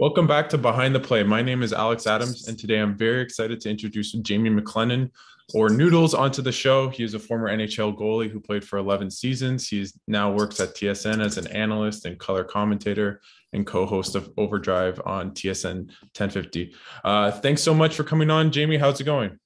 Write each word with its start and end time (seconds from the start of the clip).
Welcome 0.00 0.26
back 0.26 0.48
to 0.48 0.56
Behind 0.56 0.94
the 0.94 0.98
Play. 0.98 1.22
My 1.24 1.42
name 1.42 1.62
is 1.62 1.74
Alex 1.74 2.06
Adams, 2.06 2.48
and 2.48 2.58
today 2.58 2.78
I'm 2.78 2.96
very 2.96 3.20
excited 3.20 3.60
to 3.60 3.68
introduce 3.68 4.12
Jamie 4.12 4.48
McLennan, 4.48 5.10
or 5.52 5.68
Noodles, 5.68 6.14
onto 6.14 6.40
the 6.40 6.50
show. 6.50 6.88
He 6.88 7.04
is 7.04 7.12
a 7.12 7.18
former 7.18 7.54
NHL 7.54 7.98
goalie 7.98 8.30
who 8.30 8.40
played 8.40 8.64
for 8.64 8.78
11 8.78 9.10
seasons. 9.10 9.68
He 9.68 9.86
now 10.08 10.32
works 10.32 10.58
at 10.58 10.74
TSN 10.74 11.22
as 11.22 11.36
an 11.36 11.48
analyst 11.48 12.06
and 12.06 12.18
color 12.18 12.44
commentator 12.44 13.20
and 13.52 13.66
co-host 13.66 14.14
of 14.14 14.32
Overdrive 14.38 15.02
on 15.04 15.32
TSN 15.32 15.88
1050. 16.16 16.74
Uh, 17.04 17.30
thanks 17.32 17.62
so 17.62 17.74
much 17.74 17.94
for 17.94 18.02
coming 18.02 18.30
on, 18.30 18.50
Jamie. 18.50 18.78
How's 18.78 19.02
it 19.02 19.04
going? 19.04 19.38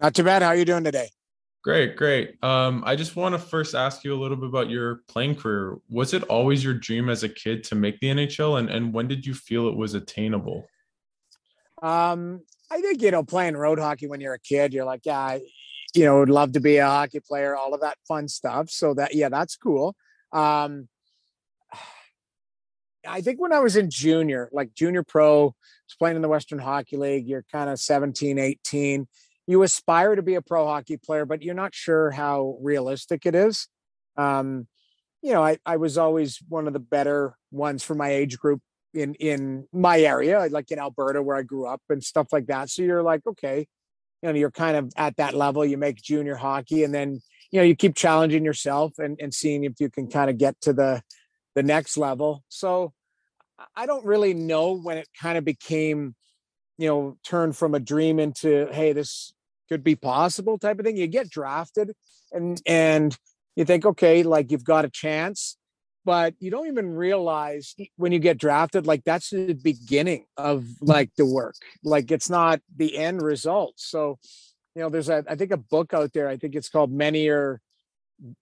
Not 0.00 0.16
too 0.16 0.24
bad. 0.24 0.42
How 0.42 0.48
are 0.48 0.56
you 0.56 0.64
doing 0.64 0.82
today? 0.82 1.10
Great, 1.62 1.94
great. 1.94 2.42
Um, 2.42 2.82
I 2.84 2.96
just 2.96 3.14
want 3.14 3.34
to 3.34 3.38
first 3.38 3.76
ask 3.76 4.02
you 4.02 4.12
a 4.12 4.18
little 4.20 4.36
bit 4.36 4.48
about 4.48 4.68
your 4.68 5.02
playing 5.06 5.36
career. 5.36 5.78
Was 5.88 6.12
it 6.12 6.24
always 6.24 6.64
your 6.64 6.74
dream 6.74 7.08
as 7.08 7.22
a 7.22 7.28
kid 7.28 7.62
to 7.64 7.76
make 7.76 8.00
the 8.00 8.08
NHL, 8.08 8.58
and 8.58 8.68
and 8.68 8.92
when 8.92 9.06
did 9.06 9.24
you 9.24 9.32
feel 9.32 9.68
it 9.68 9.76
was 9.76 9.94
attainable? 9.94 10.66
Um, 11.80 12.40
I 12.68 12.80
think 12.80 13.00
you 13.00 13.12
know 13.12 13.22
playing 13.22 13.56
road 13.56 13.78
hockey 13.78 14.08
when 14.08 14.20
you're 14.20 14.34
a 14.34 14.40
kid, 14.40 14.72
you're 14.72 14.84
like, 14.84 15.02
yeah, 15.04 15.18
I, 15.18 15.40
you 15.94 16.04
know, 16.04 16.18
would 16.18 16.30
love 16.30 16.52
to 16.52 16.60
be 16.60 16.78
a 16.78 16.86
hockey 16.86 17.20
player, 17.20 17.54
all 17.54 17.74
of 17.74 17.80
that 17.82 17.96
fun 18.08 18.26
stuff. 18.26 18.68
So 18.68 18.94
that 18.94 19.14
yeah, 19.14 19.28
that's 19.28 19.54
cool. 19.56 19.94
Um, 20.32 20.88
I 23.06 23.20
think 23.20 23.40
when 23.40 23.52
I 23.52 23.60
was 23.60 23.76
in 23.76 23.88
junior, 23.88 24.48
like 24.52 24.74
junior 24.74 25.04
pro, 25.04 25.44
was 25.44 25.96
playing 25.96 26.16
in 26.16 26.22
the 26.22 26.28
Western 26.28 26.58
Hockey 26.58 26.96
League, 26.96 27.28
you're 27.28 27.44
kind 27.52 27.70
of 27.70 27.78
17, 27.78 28.38
18 28.38 29.06
you 29.46 29.62
aspire 29.62 30.14
to 30.14 30.22
be 30.22 30.34
a 30.34 30.42
pro 30.42 30.66
hockey 30.66 30.96
player, 30.96 31.24
but 31.24 31.42
you're 31.42 31.54
not 31.54 31.74
sure 31.74 32.10
how 32.10 32.56
realistic 32.60 33.26
it 33.26 33.34
is. 33.34 33.68
Um, 34.16 34.68
you 35.22 35.32
know, 35.32 35.42
I, 35.44 35.58
I 35.64 35.76
was 35.76 35.98
always 35.98 36.40
one 36.48 36.66
of 36.66 36.72
the 36.72 36.80
better 36.80 37.36
ones 37.50 37.82
for 37.82 37.94
my 37.94 38.10
age 38.10 38.38
group 38.38 38.60
in 38.94 39.14
in 39.14 39.66
my 39.72 40.00
area, 40.00 40.46
like 40.50 40.70
in 40.70 40.78
Alberta 40.78 41.22
where 41.22 41.36
I 41.36 41.42
grew 41.42 41.66
up 41.66 41.80
and 41.88 42.02
stuff 42.02 42.28
like 42.32 42.46
that. 42.46 42.70
So 42.70 42.82
you're 42.82 43.02
like, 43.02 43.26
okay, 43.26 43.66
you 44.22 44.28
know, 44.28 44.34
you're 44.34 44.50
kind 44.50 44.76
of 44.76 44.92
at 44.96 45.16
that 45.16 45.34
level. 45.34 45.64
You 45.64 45.78
make 45.78 45.96
junior 45.96 46.36
hockey, 46.36 46.84
and 46.84 46.94
then 46.94 47.20
you 47.50 47.60
know 47.60 47.64
you 47.64 47.76
keep 47.76 47.94
challenging 47.94 48.44
yourself 48.44 48.98
and 48.98 49.18
and 49.20 49.32
seeing 49.32 49.64
if 49.64 49.74
you 49.80 49.90
can 49.90 50.08
kind 50.08 50.30
of 50.30 50.38
get 50.38 50.60
to 50.62 50.72
the 50.72 51.02
the 51.54 51.62
next 51.62 51.96
level. 51.96 52.44
So 52.48 52.92
I 53.76 53.86
don't 53.86 54.04
really 54.04 54.34
know 54.34 54.72
when 54.72 54.98
it 54.98 55.08
kind 55.20 55.38
of 55.38 55.44
became 55.44 56.14
you 56.78 56.88
know, 56.88 57.16
turn 57.24 57.52
from 57.52 57.74
a 57.74 57.80
dream 57.80 58.18
into, 58.18 58.68
hey, 58.72 58.92
this 58.92 59.32
could 59.68 59.84
be 59.84 59.96
possible 59.96 60.58
type 60.58 60.78
of 60.78 60.84
thing. 60.84 60.96
You 60.96 61.06
get 61.06 61.30
drafted 61.30 61.92
and 62.32 62.60
and 62.66 63.16
you 63.56 63.64
think, 63.64 63.84
okay, 63.84 64.22
like 64.22 64.50
you've 64.50 64.64
got 64.64 64.84
a 64.84 64.90
chance, 64.90 65.56
but 66.04 66.34
you 66.40 66.50
don't 66.50 66.68
even 66.68 66.94
realize 66.94 67.74
when 67.96 68.12
you 68.12 68.18
get 68.18 68.38
drafted, 68.38 68.86
like 68.86 69.04
that's 69.04 69.30
the 69.30 69.54
beginning 69.54 70.24
of 70.36 70.64
like 70.80 71.10
the 71.16 71.26
work. 71.26 71.56
Like 71.84 72.10
it's 72.10 72.30
not 72.30 72.60
the 72.76 72.96
end 72.96 73.22
result. 73.22 73.74
So, 73.76 74.18
you 74.74 74.82
know, 74.82 74.88
there's 74.88 75.08
a 75.08 75.24
I 75.28 75.36
think 75.36 75.52
a 75.52 75.58
book 75.58 75.92
out 75.94 76.12
there, 76.12 76.28
I 76.28 76.36
think 76.36 76.54
it's 76.54 76.68
called 76.68 76.92
Many 76.92 77.28
Are, 77.28 77.60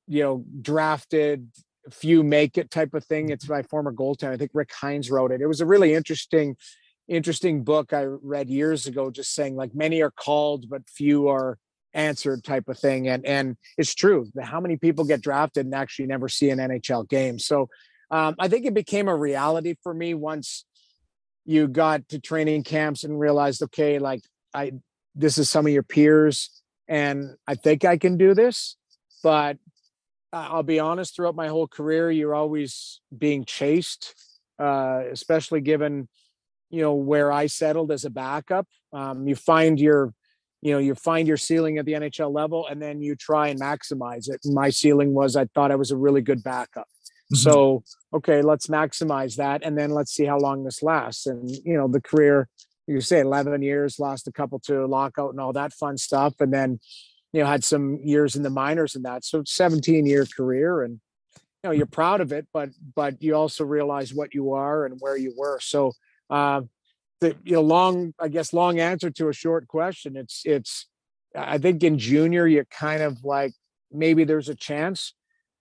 you 0.07 0.23
know, 0.23 0.45
drafted, 0.61 1.49
few 1.91 2.23
make 2.23 2.57
it 2.59 2.71
type 2.71 2.95
of 2.95 3.05
thing. 3.05 3.31
It's 3.31 3.49
my 3.49 3.63
former 3.63 3.93
goaltender. 3.93 4.33
I 4.33 4.37
think 4.37 4.53
Rick 4.55 4.73
Hines 4.73 5.11
wrote 5.11 5.33
it. 5.33 5.41
It 5.41 5.47
was 5.47 5.61
a 5.61 5.67
really 5.67 5.95
interesting 5.95 6.57
interesting 7.11 7.65
book 7.65 7.93
I 7.93 8.05
read 8.05 8.49
years 8.49 8.87
ago, 8.87 9.11
just 9.11 9.35
saying 9.35 9.57
like 9.57 9.75
many 9.75 10.01
are 10.01 10.13
called, 10.13 10.71
but 10.71 10.89
few 10.89 11.29
are 11.29 11.59
answered 11.93 12.45
type 12.45 12.69
of 12.69 12.79
thing. 12.79 13.09
And 13.09 13.27
and 13.27 13.57
it's 13.77 13.95
true. 13.95 14.31
How 14.41 14.61
many 14.61 14.77
people 14.77 15.05
get 15.05 15.21
drafted 15.21 15.67
and 15.67 15.75
actually 15.75 16.07
never 16.07 16.29
see 16.29 16.51
an 16.51 16.59
NHL 16.59 17.09
game? 17.09 17.39
So 17.39 17.69
um, 18.11 18.37
I 18.39 18.49
think 18.49 18.65
it 18.65 18.75
became 18.75 19.09
a 19.09 19.17
reality 19.17 19.75
for 19.83 19.93
me 19.93 20.15
once 20.15 20.65
you 21.45 21.67
got 21.67 22.09
to 22.11 22.21
training 22.21 22.63
camps 22.63 23.03
and 23.05 23.19
realized, 23.19 23.63
okay, 23.65 23.99
like 23.99 24.23
I 24.55 24.73
this 25.15 25.37
is 25.37 25.49
some 25.49 25.67
of 25.67 25.73
your 25.73 25.83
peers, 25.83 26.63
and 26.89 27.35
I 27.47 27.57
think 27.57 27.85
I 27.85 27.99
can 27.99 28.17
do 28.17 28.35
this. 28.35 28.77
But 29.23 29.59
I'll 30.33 30.63
be 30.63 30.79
honest, 30.79 31.17
throughout 31.17 31.35
my 31.35 31.49
whole 31.49 31.67
career, 31.67 32.11
you're 32.11 32.37
always 32.37 33.01
being 33.17 33.45
chased, 33.45 34.15
uh, 34.61 35.03
especially 35.11 35.61
given 35.61 36.09
you 36.71 36.81
know 36.81 36.95
where 36.95 37.33
I 37.33 37.47
settled 37.47 37.91
as 37.93 38.05
a 38.05 38.11
backup. 38.11 38.67
Um, 38.93 39.27
you 39.27 39.35
find 39.35 39.79
your 39.79 40.15
you 40.63 40.73
know 40.73 40.79
you 40.79 40.95
find 40.95 41.27
your 41.27 41.37
ceiling 41.37 41.79
at 41.79 41.85
the 41.85 41.93
NHL 41.93 42.33
level 42.33 42.67
and 42.67 42.81
then 42.81 43.01
you 43.01 43.17
try 43.17 43.49
and 43.49 43.61
maximize 43.61 44.31
it. 44.31 44.41
And 44.45 44.55
my 44.55 44.71
ceiling 44.71 45.13
was 45.13 45.37
I 45.37 45.47
thought 45.47 45.73
I 45.73 45.77
was 45.77 45.91
a 45.91 45.97
really 45.97 46.23
good 46.23 46.43
backup. 46.43 46.87
Mm-hmm. 46.87 47.37
So 47.37 47.83
okay, 48.15 48.43
let's 48.43 48.69
maximize 48.69 49.37
that 49.37 49.63
and 49.65 49.77
then 49.77 49.91
let's 49.91 50.13
see 50.13 50.25
how 50.25 50.39
long 50.39 50.65
this 50.65 50.83
lasts. 50.83 51.27
And 51.27 51.51
you 51.51 51.77
know 51.77 51.89
the 51.89 52.01
career 52.01 52.49
you 52.87 53.01
say 53.01 53.21
11 53.21 53.63
years, 53.63 54.01
lost 54.01 54.27
a 54.27 54.33
couple 54.33 54.59
to 54.61 54.85
lockout 54.87 55.31
and 55.31 55.41
all 55.41 55.53
that 55.53 55.73
fun 55.73 55.97
stuff, 55.97 56.35
and 56.41 56.53
then 56.53 56.81
you 57.33 57.41
know 57.41 57.47
had 57.47 57.65
some 57.65 57.99
years 58.03 58.37
in 58.37 58.43
the 58.43 58.51
minors 58.51 58.95
and 58.95 59.05
that. 59.05 59.25
So 59.25 59.43
17 59.45 60.07
year 60.07 60.27
career 60.27 60.83
and 60.83 61.01
you 61.35 61.69
know 61.69 61.71
you're 61.73 61.87
proud 61.87 62.21
of 62.21 62.33
it, 62.33 62.47
but 62.53 62.71
but 62.95 63.23
you 63.23 63.35
also 63.35 63.65
realize 63.65 64.13
what 64.15 64.35
you 64.35 64.53
are 64.53 64.87
and 64.87 64.97
where 65.01 65.17
you 65.17 65.33
were. 65.37 65.59
So 65.61 65.93
uh, 66.31 66.63
the 67.21 67.37
you 67.45 67.53
know 67.53 67.61
long 67.61 68.15
i 68.19 68.29
guess 68.29 68.53
long 68.53 68.81
answer 68.81 69.11
to 69.11 69.29
a 69.29 69.33
short 69.33 69.69
question 69.69 70.17
it's 70.17 70.43
it's 70.45 70.87
i 71.37 71.59
think 71.59 71.83
in 71.83 71.99
junior 71.99 72.47
you 72.47 72.65
kind 72.71 73.03
of 73.03 73.25
like 73.25 73.53
maybe 73.93 74.25
there's 74.25 74.49
a 74.49 74.55
chance 74.55 75.15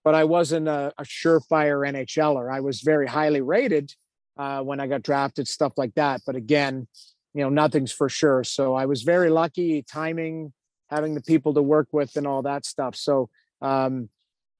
but 0.04 0.14
i 0.14 0.24
wasn't 0.24 0.66
a, 0.66 0.92
a 0.98 1.02
surefire 1.02 1.80
nhler. 1.86 2.52
I 2.52 2.60
was 2.60 2.80
very 2.80 3.06
highly 3.06 3.40
rated 3.40 3.92
uh, 4.38 4.62
when 4.62 4.80
i 4.80 4.86
got 4.86 5.02
drafted 5.02 5.46
stuff 5.46 5.74
like 5.76 5.94
that 5.94 6.22
but 6.26 6.36
again 6.36 6.86
you 7.34 7.42
know 7.42 7.50
nothing's 7.50 7.92
for 7.92 8.08
sure. 8.08 8.42
So 8.42 8.74
i 8.74 8.86
was 8.86 9.02
very 9.02 9.30
lucky 9.30 9.82
timing 9.82 10.52
having 10.88 11.14
the 11.14 11.22
people 11.22 11.54
to 11.54 11.62
work 11.62 11.88
with 11.92 12.16
and 12.16 12.26
all 12.26 12.42
that 12.42 12.64
stuff. 12.64 12.96
So 12.96 13.28
um 13.62 14.08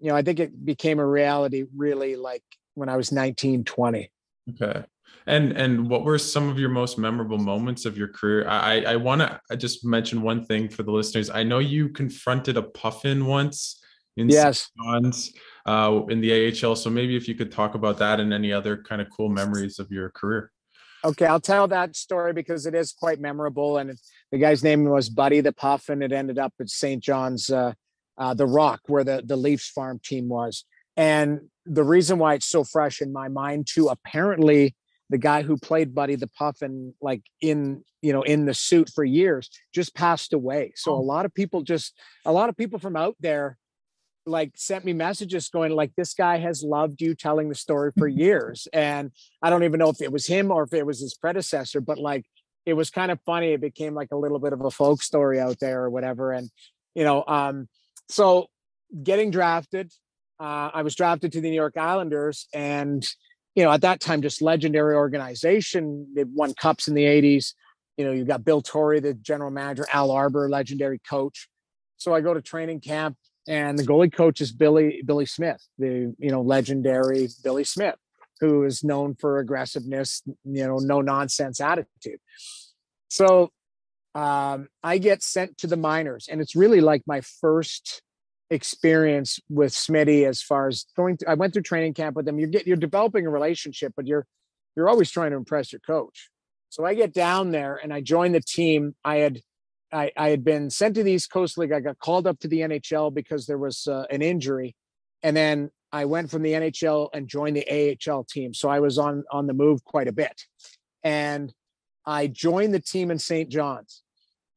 you 0.00 0.08
know 0.08 0.16
i 0.16 0.22
think 0.22 0.40
it 0.40 0.64
became 0.64 0.98
a 0.98 1.06
reality 1.06 1.64
really 1.76 2.16
like 2.16 2.42
when 2.74 2.88
i 2.88 2.96
was 2.96 3.12
19 3.12 3.64
20 3.64 4.10
okay 4.50 4.84
and 5.26 5.52
and 5.52 5.88
what 5.88 6.04
were 6.04 6.18
some 6.18 6.48
of 6.48 6.58
your 6.58 6.70
most 6.70 6.98
memorable 6.98 7.38
moments 7.38 7.84
of 7.84 7.96
your 7.96 8.08
career? 8.08 8.48
I 8.48 8.82
I 8.82 8.96
want 8.96 9.20
to 9.20 9.56
just 9.56 9.84
mention 9.84 10.22
one 10.22 10.44
thing 10.44 10.68
for 10.68 10.82
the 10.82 10.92
listeners. 10.92 11.30
I 11.30 11.42
know 11.42 11.58
you 11.58 11.88
confronted 11.88 12.56
a 12.56 12.62
puffin 12.62 13.26
once 13.26 13.80
in 14.16 14.28
yes. 14.28 14.70
John's, 14.76 15.32
uh, 15.66 16.02
in 16.08 16.20
the 16.20 16.48
AHL. 16.48 16.76
So 16.76 16.90
maybe 16.90 17.16
if 17.16 17.28
you 17.28 17.34
could 17.34 17.52
talk 17.52 17.74
about 17.74 17.98
that 17.98 18.20
and 18.20 18.32
any 18.32 18.52
other 18.52 18.76
kind 18.76 19.00
of 19.00 19.08
cool 19.16 19.28
memories 19.28 19.78
of 19.78 19.90
your 19.90 20.10
career. 20.10 20.50
Okay, 21.04 21.24
I'll 21.24 21.40
tell 21.40 21.66
that 21.68 21.96
story 21.96 22.32
because 22.32 22.66
it 22.66 22.74
is 22.74 22.92
quite 22.92 23.20
memorable. 23.20 23.78
And 23.78 23.96
the 24.30 24.38
guy's 24.38 24.62
name 24.62 24.84
was 24.84 25.08
Buddy 25.08 25.40
the 25.40 25.52
Puff, 25.52 25.88
and 25.88 26.02
it 26.02 26.12
ended 26.12 26.38
up 26.38 26.52
at 26.60 26.68
St. 26.68 27.02
John's, 27.02 27.48
uh, 27.50 27.72
uh, 28.18 28.34
the 28.34 28.46
Rock, 28.46 28.80
where 28.86 29.04
the 29.04 29.22
the 29.24 29.36
Leafs 29.36 29.70
farm 29.70 29.98
team 30.04 30.28
was. 30.28 30.64
And 30.96 31.48
the 31.64 31.84
reason 31.84 32.18
why 32.18 32.34
it's 32.34 32.46
so 32.46 32.64
fresh 32.64 33.00
in 33.00 33.12
my 33.12 33.28
mind 33.28 33.66
too, 33.66 33.88
apparently 33.88 34.74
the 35.10 35.18
guy 35.18 35.42
who 35.42 35.58
played 35.58 35.94
Buddy 35.94 36.14
the 36.14 36.28
Puffin, 36.28 36.94
like 37.02 37.22
in 37.42 37.84
you 38.00 38.12
know 38.12 38.22
in 38.22 38.46
the 38.46 38.54
suit 38.54 38.90
for 38.94 39.04
years, 39.04 39.50
just 39.74 39.94
passed 39.94 40.32
away. 40.32 40.72
So 40.76 40.92
oh. 40.92 40.98
a 40.98 41.02
lot 41.02 41.26
of 41.26 41.34
people 41.34 41.62
just 41.62 41.98
a 42.24 42.32
lot 42.32 42.48
of 42.48 42.56
people 42.56 42.78
from 42.78 42.96
out 42.96 43.16
there 43.20 43.58
like 44.26 44.52
sent 44.54 44.84
me 44.84 44.92
messages 44.92 45.48
going 45.48 45.72
like 45.72 45.92
this 45.96 46.14
guy 46.14 46.38
has 46.38 46.62
loved 46.62 47.00
you 47.00 47.14
telling 47.14 47.48
the 47.48 47.54
story 47.54 47.90
for 47.98 48.06
years 48.26 48.68
and 48.72 49.10
i 49.42 49.50
don't 49.50 49.64
even 49.64 49.78
know 49.78 49.88
if 49.88 50.00
it 50.00 50.12
was 50.12 50.26
him 50.26 50.50
or 50.50 50.62
if 50.62 50.72
it 50.72 50.86
was 50.86 51.00
his 51.00 51.14
predecessor 51.14 51.80
but 51.80 51.98
like 51.98 52.24
it 52.66 52.74
was 52.74 52.90
kind 52.90 53.10
of 53.10 53.18
funny 53.24 53.52
it 53.52 53.60
became 53.60 53.94
like 53.94 54.08
a 54.12 54.16
little 54.16 54.38
bit 54.38 54.52
of 54.52 54.60
a 54.62 54.70
folk 54.70 55.02
story 55.02 55.40
out 55.40 55.58
there 55.58 55.82
or 55.82 55.90
whatever 55.90 56.32
and 56.32 56.50
you 56.94 57.04
know 57.04 57.24
um 57.26 57.68
so 58.08 58.46
getting 59.02 59.30
drafted 59.30 59.92
uh, 60.38 60.70
i 60.74 60.82
was 60.82 60.94
drafted 60.94 61.32
to 61.32 61.40
the 61.40 61.48
new 61.48 61.56
york 61.56 61.76
islanders 61.76 62.46
and 62.52 63.06
you 63.60 63.66
know, 63.66 63.72
at 63.72 63.82
that 63.82 64.00
time, 64.00 64.22
just 64.22 64.40
legendary 64.40 64.94
organization. 64.94 66.06
They 66.16 66.24
won 66.24 66.54
cups 66.54 66.88
in 66.88 66.94
the 66.94 67.04
80s. 67.04 67.52
You 67.98 68.06
know, 68.06 68.12
you 68.12 68.24
got 68.24 68.42
Bill 68.42 68.62
Torrey, 68.62 69.00
the 69.00 69.12
general 69.12 69.50
manager, 69.50 69.86
Al 69.92 70.10
Arbour, 70.10 70.48
legendary 70.48 70.98
coach. 70.98 71.46
So 71.98 72.14
I 72.14 72.22
go 72.22 72.32
to 72.32 72.40
training 72.40 72.80
camp 72.80 73.18
and 73.46 73.78
the 73.78 73.82
goalie 73.82 74.10
coach 74.10 74.40
is 74.40 74.50
Billy 74.50 75.02
Billy 75.04 75.26
Smith, 75.26 75.62
the 75.78 76.14
you 76.18 76.30
know 76.30 76.40
legendary 76.40 77.28
Billy 77.44 77.64
Smith, 77.64 77.96
who 78.40 78.64
is 78.64 78.82
known 78.82 79.14
for 79.14 79.40
aggressiveness, 79.40 80.22
you 80.26 80.66
know, 80.66 80.78
no 80.78 81.02
nonsense 81.02 81.60
attitude. 81.60 82.20
So 83.08 83.50
um, 84.14 84.68
I 84.82 84.96
get 84.96 85.22
sent 85.22 85.58
to 85.58 85.66
the 85.66 85.76
minors, 85.76 86.28
and 86.30 86.40
it's 86.40 86.56
really 86.56 86.80
like 86.80 87.02
my 87.06 87.20
first 87.42 88.00
experience 88.50 89.38
with 89.48 89.72
Smitty 89.72 90.28
as 90.28 90.42
far 90.42 90.68
as 90.68 90.86
going 90.96 91.16
to, 91.18 91.30
I 91.30 91.34
went 91.34 91.52
through 91.52 91.62
training 91.62 91.94
camp 91.94 92.16
with 92.16 92.26
him. 92.26 92.38
You 92.38 92.46
get 92.46 92.66
you're 92.66 92.76
developing 92.76 93.26
a 93.26 93.30
relationship, 93.30 93.92
but 93.96 94.06
you're 94.06 94.26
you're 94.76 94.88
always 94.88 95.10
trying 95.10 95.30
to 95.30 95.36
impress 95.36 95.72
your 95.72 95.80
coach. 95.80 96.30
So 96.68 96.84
I 96.84 96.94
get 96.94 97.12
down 97.12 97.50
there 97.50 97.80
and 97.82 97.92
I 97.92 98.00
join 98.00 98.32
the 98.32 98.40
team. 98.40 98.94
I 99.04 99.16
had 99.16 99.40
I, 99.92 100.12
I 100.16 100.28
had 100.28 100.44
been 100.44 100.70
sent 100.70 100.94
to 100.96 101.02
the 101.02 101.12
East 101.12 101.32
Coast 101.32 101.58
League. 101.58 101.72
I 101.72 101.80
got 101.80 101.98
called 101.98 102.26
up 102.26 102.38
to 102.40 102.48
the 102.48 102.60
NHL 102.60 103.12
because 103.12 103.46
there 103.46 103.58
was 103.58 103.86
uh, 103.86 104.04
an 104.10 104.22
injury, 104.22 104.74
and 105.22 105.36
then 105.36 105.70
I 105.92 106.04
went 106.04 106.30
from 106.30 106.42
the 106.42 106.52
NHL 106.52 107.08
and 107.12 107.28
joined 107.28 107.56
the 107.56 107.98
AHL 108.08 108.24
team. 108.24 108.54
So 108.54 108.68
I 108.68 108.80
was 108.80 108.98
on 108.98 109.24
on 109.30 109.46
the 109.46 109.54
move 109.54 109.84
quite 109.84 110.08
a 110.08 110.12
bit. 110.12 110.42
and 111.02 111.52
I 112.06 112.26
joined 112.26 112.74
the 112.74 112.80
team 112.80 113.10
in 113.10 113.18
St. 113.18 113.48
John's. 113.48 114.02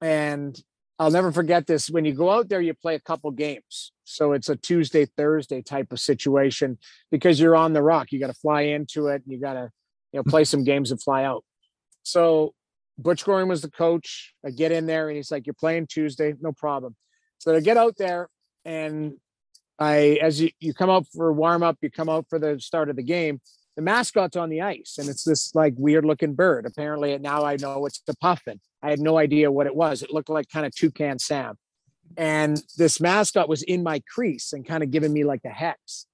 And 0.01 0.59
I'll 1.03 1.11
never 1.11 1.33
forget 1.33 1.67
this. 1.67 1.89
When 1.89 2.05
you 2.05 2.13
go 2.13 2.29
out 2.29 2.47
there, 2.47 2.61
you 2.61 2.73
play 2.73 2.95
a 2.95 2.99
couple 2.99 3.29
games. 3.31 3.91
So 4.05 4.31
it's 4.31 4.47
a 4.47 4.55
Tuesday, 4.55 5.05
Thursday 5.05 5.61
type 5.61 5.91
of 5.91 5.99
situation 5.99 6.77
because 7.11 7.41
you're 7.41 7.57
on 7.57 7.73
the 7.73 7.83
rock. 7.83 8.13
You 8.13 8.21
got 8.21 8.27
to 8.27 8.33
fly 8.33 8.61
into 8.61 9.07
it. 9.07 9.21
You 9.27 9.37
got 9.37 9.53
to, 9.53 9.69
you 10.13 10.19
know, 10.19 10.23
play 10.23 10.45
some 10.45 10.63
games 10.63 10.91
and 10.91 11.01
fly 11.01 11.25
out. 11.25 11.43
So 12.03 12.53
Butch 12.97 13.25
Goring 13.25 13.49
was 13.49 13.61
the 13.61 13.69
coach. 13.69 14.33
I 14.45 14.51
get 14.51 14.71
in 14.71 14.85
there 14.85 15.09
and 15.09 15.17
he's 15.17 15.29
like, 15.29 15.45
You're 15.45 15.55
playing 15.55 15.87
Tuesday, 15.87 16.35
no 16.39 16.53
problem. 16.53 16.95
So 17.39 17.53
I 17.53 17.59
get 17.59 17.75
out 17.75 17.97
there 17.97 18.29
and 18.63 19.15
I 19.77 20.19
as 20.21 20.39
you, 20.39 20.51
you 20.61 20.73
come 20.73 20.89
out 20.89 21.05
for 21.13 21.33
warm 21.33 21.63
up, 21.63 21.79
you 21.81 21.91
come 21.91 22.07
out 22.07 22.27
for 22.29 22.39
the 22.39 22.61
start 22.61 22.89
of 22.89 22.95
the 22.95 23.03
game, 23.03 23.41
the 23.75 23.81
mascot's 23.81 24.37
on 24.37 24.49
the 24.49 24.61
ice 24.61 24.97
and 24.99 25.09
it's 25.09 25.23
this 25.23 25.55
like 25.55 25.73
weird 25.77 26.05
looking 26.05 26.35
bird. 26.35 26.65
Apparently 26.65 27.17
now 27.17 27.43
I 27.43 27.57
know 27.57 27.85
it's 27.85 28.01
the 28.05 28.15
puffin. 28.17 28.59
I 28.81 28.89
had 28.89 28.99
no 28.99 29.17
idea 29.17 29.51
what 29.51 29.67
it 29.67 29.75
was. 29.75 30.03
It 30.03 30.13
looked 30.13 30.29
like 30.29 30.49
kind 30.49 30.65
of 30.65 30.75
toucan 30.75 31.19
Sam. 31.19 31.57
And 32.17 32.61
this 32.77 32.99
mascot 33.01 33.49
was 33.49 33.63
in 33.63 33.81
my 33.81 34.01
crease 34.13 34.53
and 34.53 34.67
kind 34.67 34.83
of 34.83 34.91
giving 34.91 35.13
me 35.13 35.23
like 35.23 35.41
the 35.41 35.49
hex. 35.49 36.05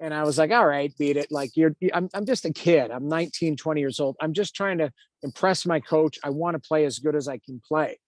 And 0.00 0.14
I 0.14 0.22
was 0.22 0.38
like, 0.38 0.52
all 0.52 0.66
right, 0.66 0.96
beat 0.96 1.16
it. 1.16 1.32
Like 1.32 1.56
you're, 1.56 1.74
I'm, 1.92 2.08
I'm 2.14 2.24
just 2.24 2.44
a 2.44 2.52
kid. 2.52 2.92
I'm 2.92 3.08
19, 3.08 3.56
20 3.56 3.80
years 3.80 3.98
old. 3.98 4.16
I'm 4.20 4.32
just 4.32 4.54
trying 4.54 4.78
to 4.78 4.92
impress 5.22 5.66
my 5.66 5.80
coach. 5.80 6.18
I 6.22 6.30
want 6.30 6.54
to 6.54 6.66
play 6.66 6.84
as 6.84 7.00
good 7.00 7.16
as 7.16 7.26
I 7.26 7.38
can 7.38 7.60
play. 7.66 7.98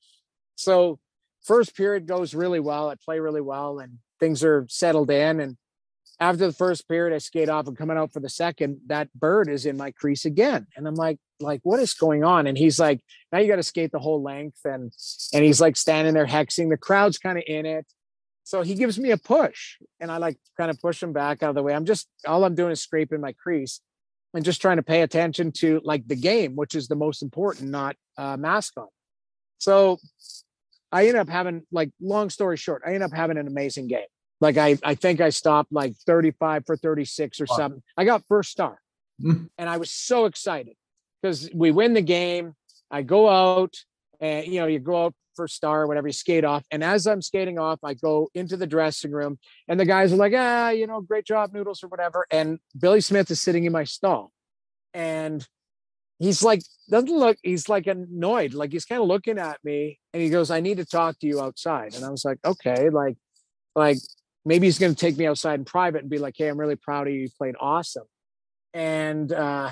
So 0.55 1.01
first 1.43 1.77
period 1.77 2.07
goes 2.07 2.35
really 2.35 2.61
well. 2.61 2.91
I 2.91 2.95
play 3.05 3.19
really 3.19 3.41
well 3.41 3.81
and 3.81 3.99
things 4.21 4.45
are 4.45 4.67
settled 4.69 5.11
in. 5.11 5.41
And 5.41 5.57
after 6.21 6.47
the 6.47 6.53
first 6.53 6.87
period, 6.87 7.15
I 7.15 7.19
skate 7.19 7.49
off 7.49 7.67
and 7.67 7.77
coming 7.77 7.97
out 7.97 8.13
for 8.13 8.21
the 8.21 8.29
second, 8.29 8.81
that 8.87 9.13
bird 9.15 9.49
is 9.49 9.65
in 9.65 9.79
my 9.79 9.91
crease 9.91 10.27
again. 10.27 10.67
And 10.77 10.87
I'm 10.87 10.95
like, 10.95 11.19
like, 11.41 11.61
what 11.63 11.81
is 11.81 11.95
going 11.95 12.25
on? 12.25 12.47
And 12.47 12.59
he's 12.59 12.79
like, 12.79 13.01
now 13.33 13.39
you 13.39 13.49
got 13.49 13.57
to 13.57 13.63
skate 13.63 13.91
the 13.91 13.99
whole 13.99 14.23
length. 14.23 14.61
And 14.67 14.93
and 15.33 15.45
he's 15.45 15.63
like 15.63 15.79
standing 15.79 16.13
there 16.13 16.27
hexing. 16.27 16.69
The 16.69 16.77
crowd's 16.77 17.17
kind 17.17 17.39
of 17.39 17.45
in 17.47 17.65
it. 17.65 17.87
So 18.45 18.63
he 18.63 18.75
gives 18.75 18.99
me 18.99 19.13
a 19.13 19.17
push 19.17 19.77
and 19.99 20.11
I 20.11 20.19
like 20.19 20.37
kind 20.57 20.71
of 20.71 20.81
push 20.81 21.03
him 21.03 21.13
back 21.13 21.43
out 21.43 21.51
of 21.51 21.55
the 21.55 21.63
way. 21.63 21.75
I'm 21.75 21.87
just 21.87 22.09
all 22.27 22.45
I'm 22.45 22.55
doing 22.55 22.73
is 22.73 22.83
scraping 22.83 23.21
my 23.21 23.33
crease 23.33 23.81
and 24.35 24.45
just 24.45 24.61
trying 24.61 24.77
to 24.77 24.83
pay 24.83 25.03
attention 25.03 25.53
to 25.53 25.81
like 25.85 26.07
the 26.07 26.17
game, 26.17 26.55
which 26.55 26.75
is 26.75 26.89
the 26.89 26.97
most 26.97 27.23
important, 27.23 27.71
not 27.71 27.97
uh, 28.19 28.37
mascot. 28.37 28.89
So 29.59 29.99
I 30.93 31.07
end 31.07 31.17
up 31.17 31.29
having 31.29 31.63
like 31.73 31.91
long 32.01 32.29
story 32.29 32.57
short, 32.57 32.83
I 32.87 32.95
end 32.95 33.05
up 33.05 33.13
having 33.13 33.39
an 33.39 33.47
amazing 33.47 33.87
game. 33.87 34.01
Like 34.41 34.57
I, 34.57 34.79
I 34.83 34.95
think 34.95 35.21
I 35.21 35.31
stopped 35.31 35.73
like 35.73 35.95
35 36.07 36.65
for 36.67 36.77
36 36.77 37.41
or 37.41 37.47
wow. 37.49 37.57
something. 37.57 37.83
I 37.97 38.05
got 38.05 38.25
first 38.27 38.51
star. 38.51 38.81
Mm. 39.23 39.51
And 39.59 39.69
I 39.69 39.77
was 39.77 39.91
so 39.91 40.25
excited 40.25 40.75
because 41.21 41.51
we 41.55 41.71
win 41.71 41.93
the 41.93 42.03
game. 42.03 42.55
I 42.91 43.03
go 43.03 43.29
out 43.29 43.75
and 44.21 44.47
you 44.47 44.61
know, 44.61 44.67
you 44.67 44.79
go 44.79 45.07
out 45.07 45.15
for 45.37 45.47
star, 45.47 45.87
whatever, 45.87 46.09
you 46.09 46.13
skate 46.13 46.45
off. 46.45 46.65
And 46.71 46.83
as 46.83 47.07
I'm 47.07 47.23
skating 47.23 47.59
off, 47.59 47.79
I 47.83 47.95
go 47.95 48.31
into 48.35 48.57
the 48.57 48.67
dressing 48.67 49.11
room 49.11 49.39
and 49.69 49.79
the 49.79 49.85
guys 49.85 50.13
are 50.13 50.17
like, 50.17 50.33
ah, 50.35 50.71
you 50.71 50.87
know, 50.87 51.01
great 51.01 51.25
job, 51.25 51.53
noodles 51.53 51.83
or 51.83 51.89
whatever. 51.89 52.27
And 52.31 52.59
Billy 52.79 53.01
Smith 53.01 53.31
is 53.31 53.41
sitting 53.41 53.65
in 53.65 53.73
my 53.73 53.85
stall. 53.85 54.33
And 54.93 55.47
he's 56.19 56.43
like, 56.43 56.63
doesn't 56.91 57.11
look, 57.11 57.39
he's 57.43 57.69
like 57.69 57.87
annoyed. 57.87 58.55
Like 58.55 58.73
he's 58.73 58.85
kind 58.85 59.01
of 59.01 59.09
looking 59.09 59.39
at 59.39 59.59
me 59.65 59.99
and 60.13 60.23
he 60.23 60.31
goes, 60.31 60.51
I 60.51 60.61
need 60.61 60.79
to 60.79 60.85
talk 60.85 61.19
to 61.21 61.27
you 61.27 61.41
outside. 61.41 61.95
And 61.95 62.05
I 62.05 62.11
was 62.11 62.25
like, 62.25 62.39
okay, 62.45 62.91
like, 62.91 63.17
like 63.75 63.99
maybe 64.45 64.67
he's 64.67 64.79
going 64.79 64.95
to 64.95 64.99
take 64.99 65.17
me 65.17 65.27
outside 65.27 65.59
in 65.59 65.65
private 65.65 66.03
and 66.03 66.11
be 66.11 66.19
like, 66.19 66.35
Hey, 66.37 66.49
I'm 66.49 66.59
really 66.59 66.77
proud 66.77 67.07
of 67.07 67.13
you. 67.13 67.21
You 67.21 67.29
played 67.37 67.55
awesome. 67.61 68.07
And, 68.73 69.33
uh, 69.33 69.71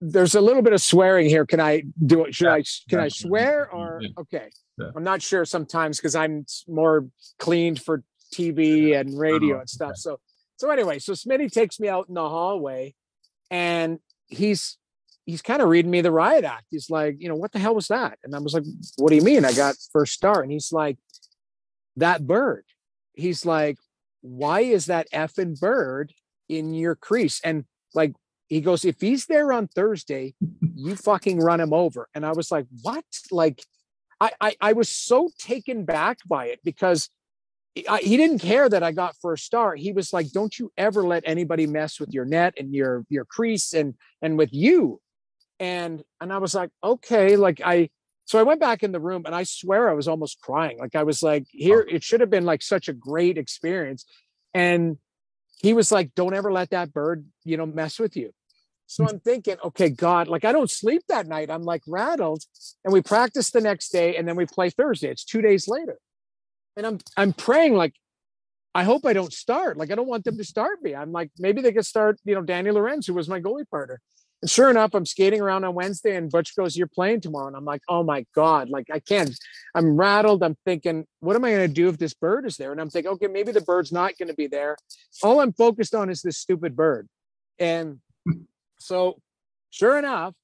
there's 0.00 0.34
a 0.34 0.40
little 0.40 0.62
bit 0.62 0.72
of 0.72 0.82
swearing 0.82 1.28
here. 1.28 1.46
Can 1.46 1.60
I 1.60 1.84
do 2.04 2.24
it? 2.24 2.34
Should 2.34 2.46
yeah, 2.46 2.54
I, 2.54 2.64
can 2.88 2.98
I 2.98 3.08
swear 3.08 3.70
or, 3.70 4.00
yeah. 4.02 4.08
okay. 4.18 4.50
Yeah. 4.76 4.90
I'm 4.96 5.04
not 5.04 5.22
sure 5.22 5.44
sometimes 5.44 6.00
cause 6.00 6.16
I'm 6.16 6.44
more 6.66 7.06
cleaned 7.38 7.80
for 7.80 8.02
TV 8.34 8.98
and 8.98 9.16
radio 9.16 9.60
and 9.60 9.70
stuff. 9.70 9.90
Okay. 9.90 9.98
So, 9.98 10.18
so 10.56 10.70
anyway, 10.70 10.98
so 10.98 11.12
Smitty 11.12 11.52
takes 11.52 11.78
me 11.78 11.88
out 11.88 12.08
in 12.08 12.14
the 12.14 12.28
hallway 12.28 12.94
and 13.48 14.00
he's, 14.26 14.76
he's 15.24 15.42
kind 15.42 15.62
of 15.62 15.68
reading 15.68 15.90
me 15.90 16.00
the 16.00 16.10
riot 16.10 16.44
act. 16.44 16.66
He's 16.70 16.90
like, 16.90 17.16
you 17.20 17.28
know, 17.28 17.36
what 17.36 17.52
the 17.52 17.60
hell 17.60 17.74
was 17.74 17.86
that? 17.88 18.18
And 18.24 18.34
I 18.34 18.40
was 18.40 18.54
like, 18.54 18.64
what 18.96 19.10
do 19.10 19.16
you 19.16 19.22
mean? 19.22 19.44
I 19.44 19.52
got 19.52 19.76
first 19.92 20.14
star. 20.14 20.42
And 20.42 20.50
he's 20.50 20.72
like, 20.72 20.98
that 21.96 22.26
bird 22.26 22.64
he's 23.14 23.44
like, 23.44 23.78
why 24.20 24.60
is 24.60 24.86
that 24.86 25.10
effing 25.12 25.58
bird 25.58 26.12
in 26.48 26.74
your 26.74 26.94
crease? 26.94 27.40
And 27.44 27.64
like, 27.94 28.14
he 28.48 28.60
goes, 28.60 28.84
if 28.84 29.00
he's 29.00 29.26
there 29.26 29.52
on 29.52 29.68
Thursday, 29.68 30.34
you 30.74 30.94
fucking 30.96 31.38
run 31.38 31.60
him 31.60 31.72
over. 31.72 32.08
And 32.14 32.24
I 32.24 32.32
was 32.32 32.50
like, 32.50 32.66
what? 32.82 33.04
Like, 33.30 33.62
I, 34.20 34.30
I, 34.40 34.56
I 34.60 34.72
was 34.74 34.88
so 34.88 35.30
taken 35.38 35.84
back 35.84 36.18
by 36.26 36.46
it 36.46 36.60
because 36.62 37.08
I, 37.88 37.98
he 37.98 38.16
didn't 38.16 38.40
care 38.40 38.68
that 38.68 38.82
I 38.82 38.92
got 38.92 39.16
first 39.20 39.44
star. 39.44 39.74
He 39.74 39.92
was 39.92 40.12
like, 40.12 40.30
"Don't 40.30 40.58
you 40.58 40.70
ever 40.76 41.02
let 41.02 41.22
anybody 41.26 41.66
mess 41.66 41.98
with 41.98 42.12
your 42.12 42.26
net 42.26 42.54
and 42.58 42.74
your 42.74 43.04
your 43.08 43.24
crease 43.24 43.72
and 43.72 43.94
and 44.20 44.36
with 44.36 44.52
you." 44.52 45.00
And 45.58 46.02
and 46.20 46.32
I 46.32 46.38
was 46.38 46.54
like, 46.54 46.70
"Okay." 46.84 47.36
Like 47.36 47.62
I 47.64 47.88
so 48.24 48.38
I 48.38 48.44
went 48.44 48.60
back 48.60 48.82
in 48.82 48.92
the 48.92 49.00
room 49.00 49.22
and 49.26 49.34
I 49.34 49.42
swear 49.42 49.90
I 49.90 49.94
was 49.94 50.08
almost 50.08 50.40
crying. 50.40 50.78
Like 50.78 50.94
I 50.94 51.02
was 51.02 51.22
like, 51.22 51.46
here, 51.50 51.86
oh. 51.86 51.94
it 51.94 52.02
should 52.02 52.20
have 52.20 52.30
been 52.30 52.44
like 52.44 52.62
such 52.62 52.88
a 52.88 52.92
great 52.92 53.38
experience. 53.38 54.04
And 54.54 54.98
he 55.60 55.72
was 55.74 55.92
like, 55.92 56.14
don't 56.14 56.34
ever 56.34 56.52
let 56.52 56.70
that 56.70 56.92
bird, 56.92 57.24
you 57.44 57.56
know, 57.56 57.66
mess 57.66 57.98
with 57.98 58.16
you. 58.16 58.32
So 58.86 59.06
I'm 59.08 59.20
thinking, 59.20 59.56
okay, 59.64 59.88
God, 59.88 60.28
like 60.28 60.44
I 60.44 60.52
don't 60.52 60.70
sleep 60.70 61.02
that 61.08 61.26
night. 61.26 61.50
I'm 61.50 61.62
like 61.62 61.82
rattled. 61.86 62.42
And 62.84 62.92
we 62.92 63.00
practice 63.00 63.50
the 63.50 63.60
next 63.60 63.88
day 63.90 64.16
and 64.16 64.28
then 64.28 64.36
we 64.36 64.44
play 64.44 64.70
Thursday. 64.70 65.08
It's 65.08 65.24
two 65.24 65.40
days 65.40 65.66
later. 65.66 65.98
And 66.76 66.86
I'm 66.86 66.98
I'm 67.16 67.32
praying 67.32 67.74
like, 67.74 67.94
I 68.74 68.84
hope 68.84 69.06
I 69.06 69.12
don't 69.12 69.32
start. 69.32 69.76
Like 69.78 69.90
I 69.90 69.94
don't 69.94 70.08
want 70.08 70.24
them 70.24 70.36
to 70.36 70.44
start 70.44 70.82
me. 70.82 70.94
I'm 70.94 71.12
like, 71.12 71.30
maybe 71.38 71.62
they 71.62 71.72
could 71.72 71.86
start, 71.86 72.18
you 72.24 72.34
know, 72.34 72.42
Danny 72.42 72.70
Lorenz, 72.70 73.06
who 73.06 73.14
was 73.14 73.28
my 73.28 73.40
goalie 73.40 73.68
partner. 73.68 74.00
And 74.42 74.50
sure 74.50 74.68
enough, 74.68 74.90
I'm 74.92 75.06
skating 75.06 75.40
around 75.40 75.64
on 75.64 75.74
Wednesday 75.74 76.16
and 76.16 76.30
Butch 76.30 76.54
goes, 76.56 76.76
You're 76.76 76.88
playing 76.88 77.20
tomorrow. 77.20 77.46
And 77.46 77.56
I'm 77.56 77.64
like, 77.64 77.82
Oh 77.88 78.02
my 78.02 78.26
God, 78.34 78.68
like 78.68 78.88
I 78.92 78.98
can't. 78.98 79.30
I'm 79.74 79.96
rattled. 79.96 80.42
I'm 80.42 80.56
thinking, 80.64 81.06
What 81.20 81.36
am 81.36 81.44
I 81.44 81.50
going 81.52 81.68
to 81.68 81.72
do 81.72 81.88
if 81.88 81.96
this 81.96 82.12
bird 82.12 82.44
is 82.44 82.56
there? 82.56 82.72
And 82.72 82.80
I'm 82.80 82.90
thinking, 82.90 83.12
Okay, 83.12 83.28
maybe 83.28 83.52
the 83.52 83.60
bird's 83.60 83.92
not 83.92 84.18
going 84.18 84.28
to 84.28 84.34
be 84.34 84.48
there. 84.48 84.76
All 85.22 85.40
I'm 85.40 85.52
focused 85.52 85.94
on 85.94 86.10
is 86.10 86.22
this 86.22 86.38
stupid 86.38 86.76
bird. 86.76 87.08
And 87.58 88.00
so, 88.78 89.20
sure 89.70 89.96
enough, 89.96 90.34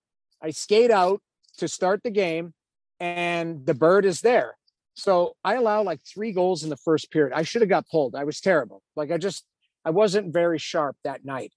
I 0.40 0.50
skate 0.50 0.92
out 0.92 1.20
to 1.58 1.66
start 1.66 2.02
the 2.04 2.10
game 2.10 2.54
and 3.00 3.66
the 3.66 3.74
bird 3.74 4.04
is 4.04 4.20
there. 4.20 4.56
So 4.94 5.36
I 5.44 5.54
allow 5.54 5.82
like 5.82 6.00
three 6.02 6.32
goals 6.32 6.62
in 6.64 6.70
the 6.70 6.76
first 6.76 7.10
period. 7.10 7.32
I 7.34 7.42
should 7.42 7.62
have 7.62 7.68
got 7.68 7.88
pulled. 7.88 8.14
I 8.14 8.24
was 8.24 8.40
terrible. 8.40 8.82
Like 8.96 9.10
I 9.10 9.18
just, 9.18 9.44
I 9.84 9.90
wasn't 9.90 10.32
very 10.32 10.58
sharp 10.58 10.96
that 11.04 11.24
night. 11.24 11.52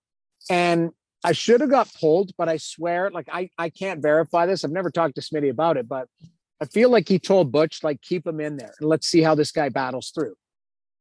And 0.49 0.91
I 1.23 1.33
should 1.33 1.61
have 1.61 1.69
got 1.69 1.93
pulled, 1.99 2.31
but 2.37 2.49
I 2.49 2.57
swear, 2.57 3.09
like 3.11 3.27
I, 3.31 3.49
I 3.57 3.69
can't 3.69 4.01
verify 4.01 4.45
this. 4.45 4.63
I've 4.63 4.71
never 4.71 4.89
talked 4.89 5.15
to 5.15 5.21
Smitty 5.21 5.49
about 5.49 5.77
it, 5.77 5.87
but 5.87 6.07
I 6.61 6.65
feel 6.65 6.89
like 6.89 7.07
he 7.07 7.19
told 7.19 7.51
Butch, 7.51 7.83
like, 7.83 8.01
keep 8.01 8.25
him 8.25 8.39
in 8.39 8.57
there 8.57 8.73
and 8.79 8.89
let's 8.89 9.07
see 9.07 9.21
how 9.21 9.35
this 9.35 9.51
guy 9.51 9.69
battles 9.69 10.11
through. 10.13 10.35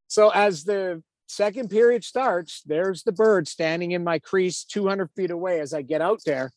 So 0.09 0.31
as 0.31 0.65
the 0.65 1.03
second 1.29 1.71
period 1.71 2.03
starts, 2.05 2.63
there's 2.67 3.03
the 3.03 3.13
bird 3.13 3.47
standing 3.47 3.93
in 3.93 4.03
my 4.03 4.19
crease 4.19 4.65
200 4.65 5.11
feet 5.15 5.31
away 5.31 5.61
as 5.61 5.73
I 5.73 5.83
get 5.83 6.01
out 6.03 6.21
there. 6.27 6.51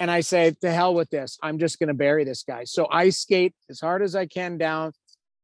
And 0.00 0.10
I 0.10 0.20
say, 0.20 0.54
to 0.60 0.70
hell 0.70 0.94
with 0.94 1.10
this. 1.10 1.38
I'm 1.42 1.58
just 1.58 1.78
going 1.78 1.88
to 1.88 1.94
bury 1.94 2.24
this 2.24 2.42
guy. 2.42 2.64
So 2.64 2.86
I 2.90 3.10
skate 3.10 3.54
as 3.68 3.80
hard 3.80 4.02
as 4.02 4.14
I 4.14 4.26
can 4.26 4.56
down 4.56 4.92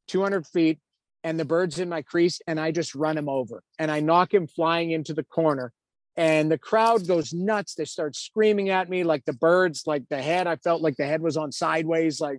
200 0.09 0.47
feet 0.47 0.78
and 1.25 1.40
the 1.40 1.44
bird's 1.44 1.78
in 1.78 1.88
my 1.88 2.02
crease 2.02 2.40
and 2.47 2.61
I 2.61 2.71
just 2.71 2.94
run 2.94 3.18
him 3.18 3.28
over 3.28 3.62
and 3.78 3.90
I 3.90 4.00
knock 4.00 4.33
him 4.33 4.47
flying 4.47 4.92
into 4.92 5.14
the 5.14 5.25
corner 5.25 5.73
and 6.16 6.50
the 6.50 6.59
crowd 6.59 7.06
goes 7.06 7.33
nuts. 7.33 7.75
They 7.75 7.85
start 7.85 8.16
screaming 8.16 8.71
at 8.71 8.88
me 8.88 9.04
like 9.04 9.25
the 9.25 9.33
birds, 9.33 9.85
like 9.87 10.09
the 10.09 10.23
head. 10.23 10.47
I 10.47 10.56
felt 10.56 10.83
like 10.83 10.97
the 10.97 11.06
head 11.06 11.21
was 11.21 11.37
on 11.37 11.50
sideways. 11.50 12.21
Like, 12.21 12.38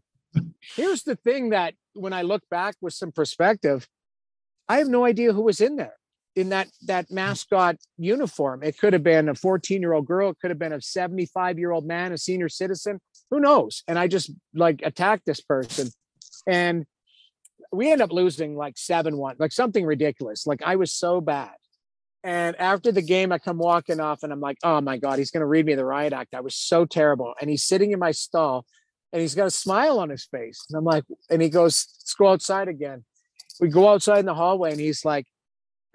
here's 0.75 1.03
the 1.03 1.15
thing 1.17 1.49
that 1.49 1.73
when 1.93 2.13
I 2.13 2.21
look 2.21 2.43
back 2.49 2.75
with 2.81 2.93
some 2.93 3.11
perspective, 3.11 3.87
I 4.69 4.77
have 4.77 4.87
no 4.87 5.05
idea 5.05 5.33
who 5.33 5.41
was 5.41 5.61
in 5.61 5.75
there 5.75 5.95
in 6.35 6.49
that 6.49 6.67
that 6.85 7.11
mascot 7.11 7.77
uniform. 7.97 8.63
It 8.63 8.77
could 8.77 8.93
have 8.93 9.03
been 9.03 9.29
a 9.29 9.35
14 9.35 9.81
year 9.81 9.93
old 9.93 10.05
girl. 10.05 10.29
It 10.29 10.37
could 10.39 10.51
have 10.51 10.59
been 10.59 10.73
a 10.73 10.81
75 10.81 11.59
year 11.59 11.71
old 11.71 11.85
man, 11.85 12.13
a 12.13 12.17
senior 12.17 12.49
citizen. 12.49 12.99
Who 13.29 13.39
knows? 13.39 13.83
And 13.87 13.99
I 13.99 14.07
just 14.07 14.31
like 14.53 14.81
attacked 14.83 15.25
this 15.25 15.41
person, 15.41 15.89
and 16.47 16.85
we 17.71 17.91
end 17.91 18.01
up 18.01 18.11
losing 18.11 18.55
like 18.55 18.77
seven 18.77 19.17
one, 19.17 19.35
like 19.37 19.51
something 19.51 19.85
ridiculous. 19.85 20.47
Like 20.47 20.61
I 20.63 20.77
was 20.77 20.93
so 20.93 21.19
bad 21.19 21.55
and 22.25 22.55
after 22.55 22.91
the 22.91 23.03
game, 23.03 23.31
I 23.31 23.37
come 23.37 23.59
walking 23.59 23.99
off 23.99 24.23
and 24.23 24.33
I'm 24.33 24.39
like, 24.39 24.57
oh 24.63 24.81
my 24.81 24.97
God, 24.97 25.19
he's 25.19 25.29
going 25.29 25.41
to 25.41 25.47
read 25.47 25.67
me 25.67 25.75
the 25.75 25.85
riot 25.85 26.11
act. 26.11 26.33
I 26.33 26.41
was 26.41 26.55
so 26.55 26.83
terrible. 26.83 27.35
And 27.39 27.49
he's 27.49 27.63
sitting 27.63 27.91
in 27.91 27.99
my 27.99 28.09
stall 28.09 28.65
and 29.13 29.21
he's 29.21 29.35
got 29.35 29.45
a 29.45 29.51
smile 29.51 29.99
on 29.99 30.09
his 30.09 30.25
face. 30.25 30.65
And 30.67 30.77
I'm 30.77 30.83
like, 30.83 31.03
and 31.29 31.39
he 31.39 31.49
goes, 31.49 31.85
let's 31.99 32.15
go 32.15 32.29
outside 32.29 32.67
again. 32.67 33.05
We 33.61 33.69
go 33.69 33.87
outside 33.87 34.19
in 34.19 34.25
the 34.25 34.33
hallway 34.33 34.71
and 34.71 34.79
he's 34.79 35.05
like, 35.05 35.27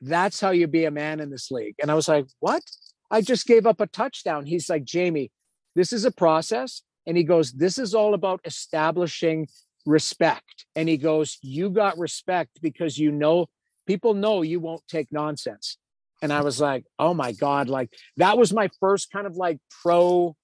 that's 0.00 0.40
how 0.40 0.52
you 0.52 0.68
be 0.68 0.84
a 0.84 0.90
man 0.92 1.18
in 1.18 1.30
this 1.30 1.50
league. 1.50 1.74
And 1.82 1.90
I 1.90 1.94
was 1.94 2.06
like, 2.06 2.26
what? 2.38 2.62
I 3.10 3.22
just 3.22 3.44
gave 3.44 3.66
up 3.66 3.80
a 3.80 3.88
touchdown. 3.88 4.46
He's 4.46 4.70
like, 4.70 4.84
Jamie, 4.84 5.32
this 5.74 5.92
is 5.92 6.04
a 6.04 6.12
process 6.12 6.82
and 7.06 7.16
he 7.16 7.24
goes, 7.24 7.50
This 7.50 7.76
is 7.76 7.92
all 7.92 8.14
about 8.14 8.40
establishing 8.44 9.48
respect. 9.84 10.66
And 10.76 10.88
he 10.88 10.96
goes, 10.96 11.38
You 11.42 11.70
got 11.70 11.98
respect 11.98 12.60
because 12.62 12.98
you 12.98 13.10
know 13.10 13.46
people 13.84 14.14
know 14.14 14.42
you 14.42 14.60
won't 14.60 14.86
take 14.86 15.10
nonsense. 15.10 15.76
And 16.22 16.32
I 16.32 16.42
was 16.42 16.60
like, 16.60 16.84
Oh 16.98 17.14
my 17.14 17.32
God, 17.32 17.68
like 17.68 17.92
that 18.16 18.38
was 18.38 18.52
my 18.52 18.68
first 18.80 19.10
kind 19.10 19.26
of 19.26 19.36
like 19.36 19.58
pro, 19.82 20.36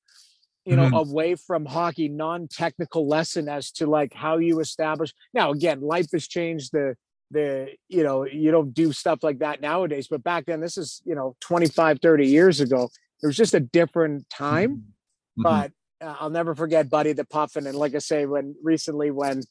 you 0.64 0.76
know, 0.76 0.86
mm-hmm. 0.86 0.94
away 1.10 1.34
from 1.34 1.64
hockey, 1.64 2.08
non 2.08 2.48
technical 2.48 3.08
lesson 3.08 3.48
as 3.48 3.70
to 3.72 3.86
like 3.86 4.14
how 4.14 4.38
you 4.38 4.60
establish. 4.60 5.12
Now, 5.32 5.52
again, 5.52 5.80
life 5.80 6.06
has 6.12 6.26
changed 6.26 6.72
the, 6.72 6.96
the 7.32 7.70
you 7.88 8.04
know 8.04 8.24
you 8.24 8.52
don't 8.52 8.72
do 8.72 8.92
stuff 8.92 9.24
like 9.24 9.40
that 9.40 9.60
nowadays 9.60 10.06
but 10.08 10.22
back 10.22 10.46
then 10.46 10.60
this 10.60 10.78
is 10.78 11.02
you 11.04 11.12
know 11.12 11.34
25 11.40 11.98
30 12.00 12.24
years 12.24 12.60
ago 12.60 12.88
it 13.20 13.26
was 13.26 13.36
just 13.36 13.52
a 13.52 13.58
different 13.58 14.30
time 14.30 14.76
mm-hmm. 14.76 15.42
but 15.42 15.72
uh, 16.00 16.14
I'll 16.20 16.30
never 16.30 16.54
forget 16.54 16.90
Buddy 16.90 17.12
the 17.12 17.24
Puffin. 17.24 17.66
And 17.66 17.76
like 17.76 17.94
I 17.94 17.98
say, 17.98 18.26
when 18.26 18.54
recently 18.62 19.10
when 19.10 19.42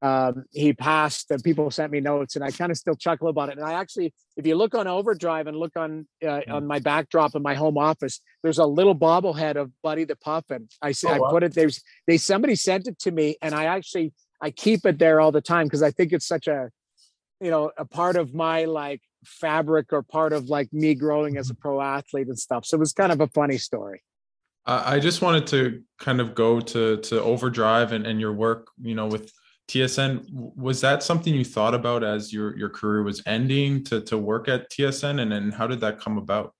um, 0.00 0.44
he 0.52 0.72
passed, 0.72 1.30
and 1.30 1.42
people 1.42 1.70
sent 1.70 1.92
me 1.92 2.00
notes, 2.00 2.34
and 2.34 2.44
I 2.44 2.50
kind 2.50 2.72
of 2.72 2.78
still 2.78 2.94
chuckle 2.94 3.28
about 3.28 3.50
it. 3.50 3.58
And 3.58 3.66
I 3.66 3.74
actually, 3.74 4.14
if 4.36 4.46
you 4.46 4.54
look 4.54 4.74
on 4.74 4.86
Overdrive 4.86 5.46
and 5.46 5.56
look 5.56 5.76
on 5.76 6.06
uh, 6.22 6.26
mm-hmm. 6.26 6.52
on 6.52 6.66
my 6.66 6.78
backdrop 6.78 7.34
in 7.34 7.42
my 7.42 7.54
home 7.54 7.76
office, 7.76 8.20
there's 8.42 8.58
a 8.58 8.64
little 8.64 8.96
bobblehead 8.96 9.56
of 9.56 9.70
Buddy 9.82 10.04
the 10.04 10.16
Puffin. 10.16 10.68
I 10.80 10.94
oh, 11.04 11.08
I 11.08 11.18
wow. 11.18 11.30
put 11.30 11.42
it 11.42 11.54
there's 11.54 11.82
they 12.06 12.16
somebody 12.16 12.54
sent 12.54 12.88
it 12.88 12.98
to 13.00 13.10
me, 13.10 13.36
and 13.42 13.54
I 13.54 13.64
actually 13.64 14.12
I 14.40 14.50
keep 14.50 14.86
it 14.86 14.98
there 14.98 15.20
all 15.20 15.30
the 15.30 15.42
time 15.42 15.66
because 15.66 15.82
I 15.82 15.90
think 15.90 16.12
it's 16.12 16.26
such 16.26 16.46
a 16.46 16.70
you 17.40 17.50
know 17.50 17.70
a 17.76 17.84
part 17.84 18.16
of 18.16 18.34
my 18.34 18.64
like 18.64 19.02
fabric 19.24 19.92
or 19.92 20.02
part 20.02 20.32
of 20.32 20.46
like 20.46 20.72
me 20.72 20.94
growing 20.94 21.36
as 21.36 21.50
a 21.50 21.52
mm-hmm. 21.52 21.60
pro 21.60 21.80
athlete 21.80 22.28
and 22.28 22.38
stuff. 22.38 22.64
So 22.64 22.76
it 22.76 22.80
was 22.80 22.92
kind 22.92 23.12
of 23.12 23.20
a 23.20 23.28
funny 23.28 23.58
story. 23.58 24.02
I 24.64 25.00
just 25.00 25.22
wanted 25.22 25.48
to 25.48 25.82
kind 25.98 26.20
of 26.20 26.36
go 26.36 26.60
to 26.60 26.96
to 26.96 27.20
overdrive 27.20 27.92
and, 27.92 28.06
and 28.06 28.20
your 28.20 28.32
work, 28.32 28.68
you 28.80 28.94
know, 28.94 29.06
with 29.06 29.32
TSN. 29.72 30.54
Was 30.56 30.82
that 30.82 31.02
something 31.02 31.34
you 31.34 31.44
thought 31.44 31.74
about 31.74 32.04
as 32.04 32.32
your 32.32 32.56
your 32.58 32.68
career 32.68 33.02
was 33.02 33.22
ending 33.26 33.82
to 33.84 34.02
to 34.02 34.18
work 34.18 34.46
at 34.48 34.70
TSN, 34.70 35.20
and 35.20 35.32
then 35.32 35.50
how 35.50 35.66
did 35.66 35.80
that 35.80 35.98
come 35.98 36.18
about? 36.18 36.54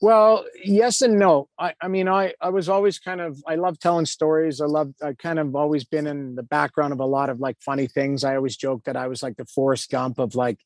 Well, 0.00 0.44
yes 0.62 1.02
and 1.02 1.18
no. 1.18 1.48
I, 1.58 1.74
I 1.80 1.88
mean, 1.88 2.08
I 2.08 2.34
I 2.40 2.50
was 2.50 2.68
always 2.68 3.00
kind 3.00 3.20
of 3.20 3.42
I 3.46 3.56
love 3.56 3.80
telling 3.80 4.06
stories. 4.06 4.60
I 4.60 4.66
love 4.66 4.92
I 5.02 5.14
kind 5.14 5.40
of 5.40 5.56
always 5.56 5.84
been 5.84 6.06
in 6.06 6.36
the 6.36 6.44
background 6.44 6.92
of 6.92 7.00
a 7.00 7.06
lot 7.06 7.28
of 7.28 7.40
like 7.40 7.56
funny 7.60 7.88
things. 7.88 8.22
I 8.22 8.36
always 8.36 8.56
joke 8.56 8.84
that 8.84 8.96
I 8.96 9.08
was 9.08 9.22
like 9.22 9.36
the 9.36 9.46
Forrest 9.46 9.90
Gump 9.90 10.20
of 10.20 10.36
like 10.36 10.60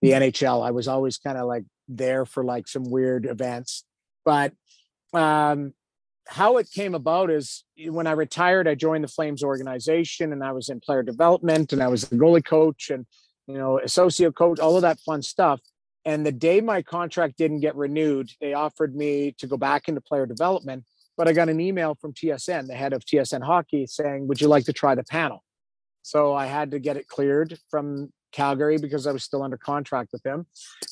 the 0.00 0.12
NHL. 0.12 0.66
I 0.66 0.70
was 0.70 0.88
always 0.88 1.18
kind 1.18 1.36
of 1.36 1.46
like 1.46 1.64
there 1.88 2.24
for 2.24 2.42
like 2.42 2.68
some 2.68 2.84
weird 2.84 3.26
events, 3.26 3.84
but 4.24 4.54
um 5.12 5.74
how 6.26 6.56
it 6.56 6.70
came 6.70 6.94
about 6.94 7.30
is 7.30 7.64
eh, 7.78 7.88
when 7.88 8.06
I 8.06 8.12
retired, 8.12 8.68
I 8.68 8.74
joined 8.74 9.04
the 9.04 9.08
Flames 9.08 9.42
organization 9.42 10.32
and 10.32 10.42
I 10.42 10.52
was 10.52 10.68
in 10.68 10.80
player 10.80 11.02
development 11.02 11.72
and 11.72 11.82
I 11.82 11.88
was 11.88 12.08
the 12.08 12.16
goalie 12.16 12.44
coach 12.44 12.90
and, 12.90 13.06
you 13.46 13.54
know, 13.54 13.78
associate 13.78 14.34
coach, 14.34 14.58
all 14.58 14.76
of 14.76 14.82
that 14.82 15.00
fun 15.00 15.22
stuff. 15.22 15.60
And 16.04 16.24
the 16.24 16.32
day 16.32 16.60
my 16.60 16.82
contract 16.82 17.38
didn't 17.38 17.60
get 17.60 17.76
renewed, 17.76 18.30
they 18.40 18.52
offered 18.52 18.94
me 18.94 19.34
to 19.38 19.46
go 19.46 19.56
back 19.56 19.88
into 19.88 20.00
player 20.00 20.26
development. 20.26 20.84
But 21.16 21.28
I 21.28 21.32
got 21.32 21.48
an 21.48 21.60
email 21.60 21.96
from 22.00 22.12
TSN, 22.12 22.66
the 22.66 22.74
head 22.74 22.92
of 22.92 23.04
TSN 23.04 23.42
hockey, 23.42 23.86
saying, 23.86 24.26
Would 24.26 24.40
you 24.40 24.48
like 24.48 24.64
to 24.64 24.72
try 24.72 24.94
the 24.94 25.04
panel? 25.04 25.44
So 26.02 26.34
I 26.34 26.46
had 26.46 26.72
to 26.72 26.78
get 26.78 26.96
it 26.96 27.06
cleared 27.06 27.56
from 27.70 28.12
Calgary 28.32 28.78
because 28.78 29.06
I 29.06 29.12
was 29.12 29.22
still 29.22 29.42
under 29.42 29.56
contract 29.56 30.10
with 30.12 30.22
them. 30.24 30.46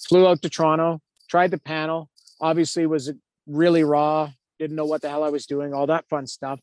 Flew 0.09 0.27
out 0.27 0.41
to 0.43 0.49
Toronto, 0.49 1.01
tried 1.29 1.51
the 1.51 1.59
panel. 1.59 2.09
Obviously, 2.41 2.87
was 2.87 3.13
really 3.47 3.83
raw, 3.83 4.31
didn't 4.63 4.77
know 4.77 4.87
what 4.87 5.03
the 5.03 5.11
hell 5.11 5.25
I 5.25 5.29
was 5.29 5.47
doing, 5.47 5.75
all 5.75 5.89
that 5.89 6.09
fun 6.09 6.27
stuff. 6.27 6.61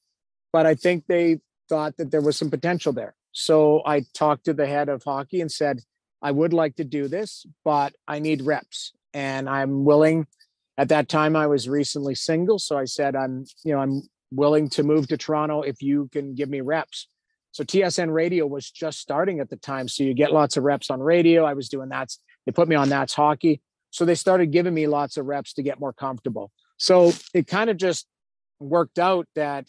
But 0.53 0.65
I 0.65 0.73
think 0.73 1.03
they 1.07 1.39
thought 1.67 1.97
that 1.97 2.11
there 2.11 2.21
was 2.21 2.37
some 2.37 2.49
potential 2.49 2.93
there. 2.93 3.13
So 3.33 3.81
I 3.85 4.05
talked 4.13 4.45
to 4.45 4.53
the 4.53 4.65
head 4.65 4.87
of 4.89 5.03
hockey 5.03 5.41
and 5.41 5.51
said, 5.51 5.81
I 6.21 6.31
would 6.31 6.53
like 6.53 6.77
to 6.77 6.83
do 6.83 7.07
this, 7.07 7.45
but 7.65 7.93
I 8.07 8.19
need 8.19 8.41
reps 8.41 8.93
and 9.13 9.49
I'm 9.49 9.83
willing. 9.83 10.27
At 10.77 10.89
that 10.89 11.09
time, 11.09 11.35
I 11.35 11.47
was 11.47 11.67
recently 11.67 12.15
single. 12.15 12.57
So 12.57 12.77
I 12.77 12.85
said, 12.85 13.15
I'm, 13.15 13.45
you 13.65 13.73
know, 13.73 13.79
I'm 13.79 14.01
willing 14.31 14.69
to 14.69 14.83
move 14.83 15.09
to 15.09 15.17
Toronto 15.17 15.61
if 15.61 15.81
you 15.81 16.09
can 16.11 16.35
give 16.35 16.49
me 16.49 16.61
reps. 16.61 17.07
So 17.51 17.63
TSN 17.63 18.13
radio 18.13 18.47
was 18.47 18.71
just 18.71 18.99
starting 18.99 19.39
at 19.41 19.49
the 19.49 19.57
time. 19.57 19.89
So 19.89 20.03
you 20.03 20.13
get 20.13 20.31
lots 20.31 20.55
of 20.55 20.63
reps 20.63 20.89
on 20.89 21.01
radio. 21.01 21.43
I 21.43 21.53
was 21.53 21.67
doing 21.67 21.89
that. 21.89 22.09
They 22.45 22.53
put 22.53 22.69
me 22.69 22.75
on 22.75 22.89
that's 22.89 23.13
hockey. 23.13 23.61
So 23.91 24.05
they 24.05 24.15
started 24.15 24.51
giving 24.51 24.73
me 24.73 24.87
lots 24.87 25.17
of 25.17 25.25
reps 25.25 25.53
to 25.53 25.63
get 25.63 25.79
more 25.79 25.93
comfortable. 25.93 26.51
So 26.79 27.11
it 27.33 27.45
kind 27.45 27.69
of 27.69 27.77
just 27.77 28.07
worked 28.59 28.97
out 28.97 29.27
that 29.35 29.67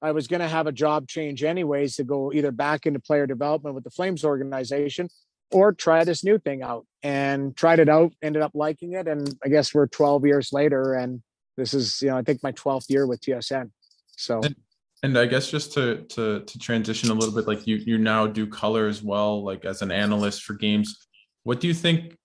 I 0.00 0.12
was 0.12 0.28
going 0.28 0.40
to 0.40 0.48
have 0.48 0.66
a 0.66 0.72
job 0.72 1.08
change 1.08 1.42
anyways 1.42 1.96
to 1.96 2.04
go 2.04 2.32
either 2.32 2.52
back 2.52 2.86
into 2.86 3.00
player 3.00 3.26
development 3.26 3.74
with 3.74 3.84
the 3.84 3.90
Flames 3.90 4.24
organization 4.24 5.08
or 5.50 5.72
try 5.72 6.04
this 6.04 6.22
new 6.22 6.38
thing 6.38 6.62
out 6.62 6.86
and 7.02 7.56
tried 7.56 7.80
it 7.80 7.88
out, 7.88 8.12
ended 8.22 8.42
up 8.42 8.52
liking 8.54 8.92
it. 8.92 9.08
And 9.08 9.36
I 9.44 9.48
guess 9.48 9.74
we're 9.74 9.88
12 9.88 10.26
years 10.26 10.52
later 10.52 10.94
and 10.94 11.22
this 11.56 11.74
is, 11.74 12.00
you 12.00 12.08
know, 12.08 12.16
I 12.16 12.22
think 12.22 12.42
my 12.42 12.52
12th 12.52 12.88
year 12.88 13.06
with 13.06 13.20
TSN. 13.20 13.70
So. 14.16 14.40
And, 14.40 14.54
and 15.02 15.18
I 15.18 15.26
guess 15.26 15.50
just 15.50 15.72
to, 15.72 16.04
to, 16.10 16.40
to 16.40 16.58
transition 16.60 17.10
a 17.10 17.14
little 17.14 17.34
bit, 17.34 17.48
like 17.48 17.66
you, 17.66 17.76
you 17.76 17.98
now 17.98 18.28
do 18.28 18.46
color 18.46 18.86
as 18.86 19.02
well, 19.02 19.42
like 19.42 19.64
as 19.64 19.82
an 19.82 19.90
analyst 19.90 20.44
for 20.44 20.54
games. 20.54 21.08
What 21.42 21.60
do 21.60 21.66
you 21.66 21.74
think 21.74 22.16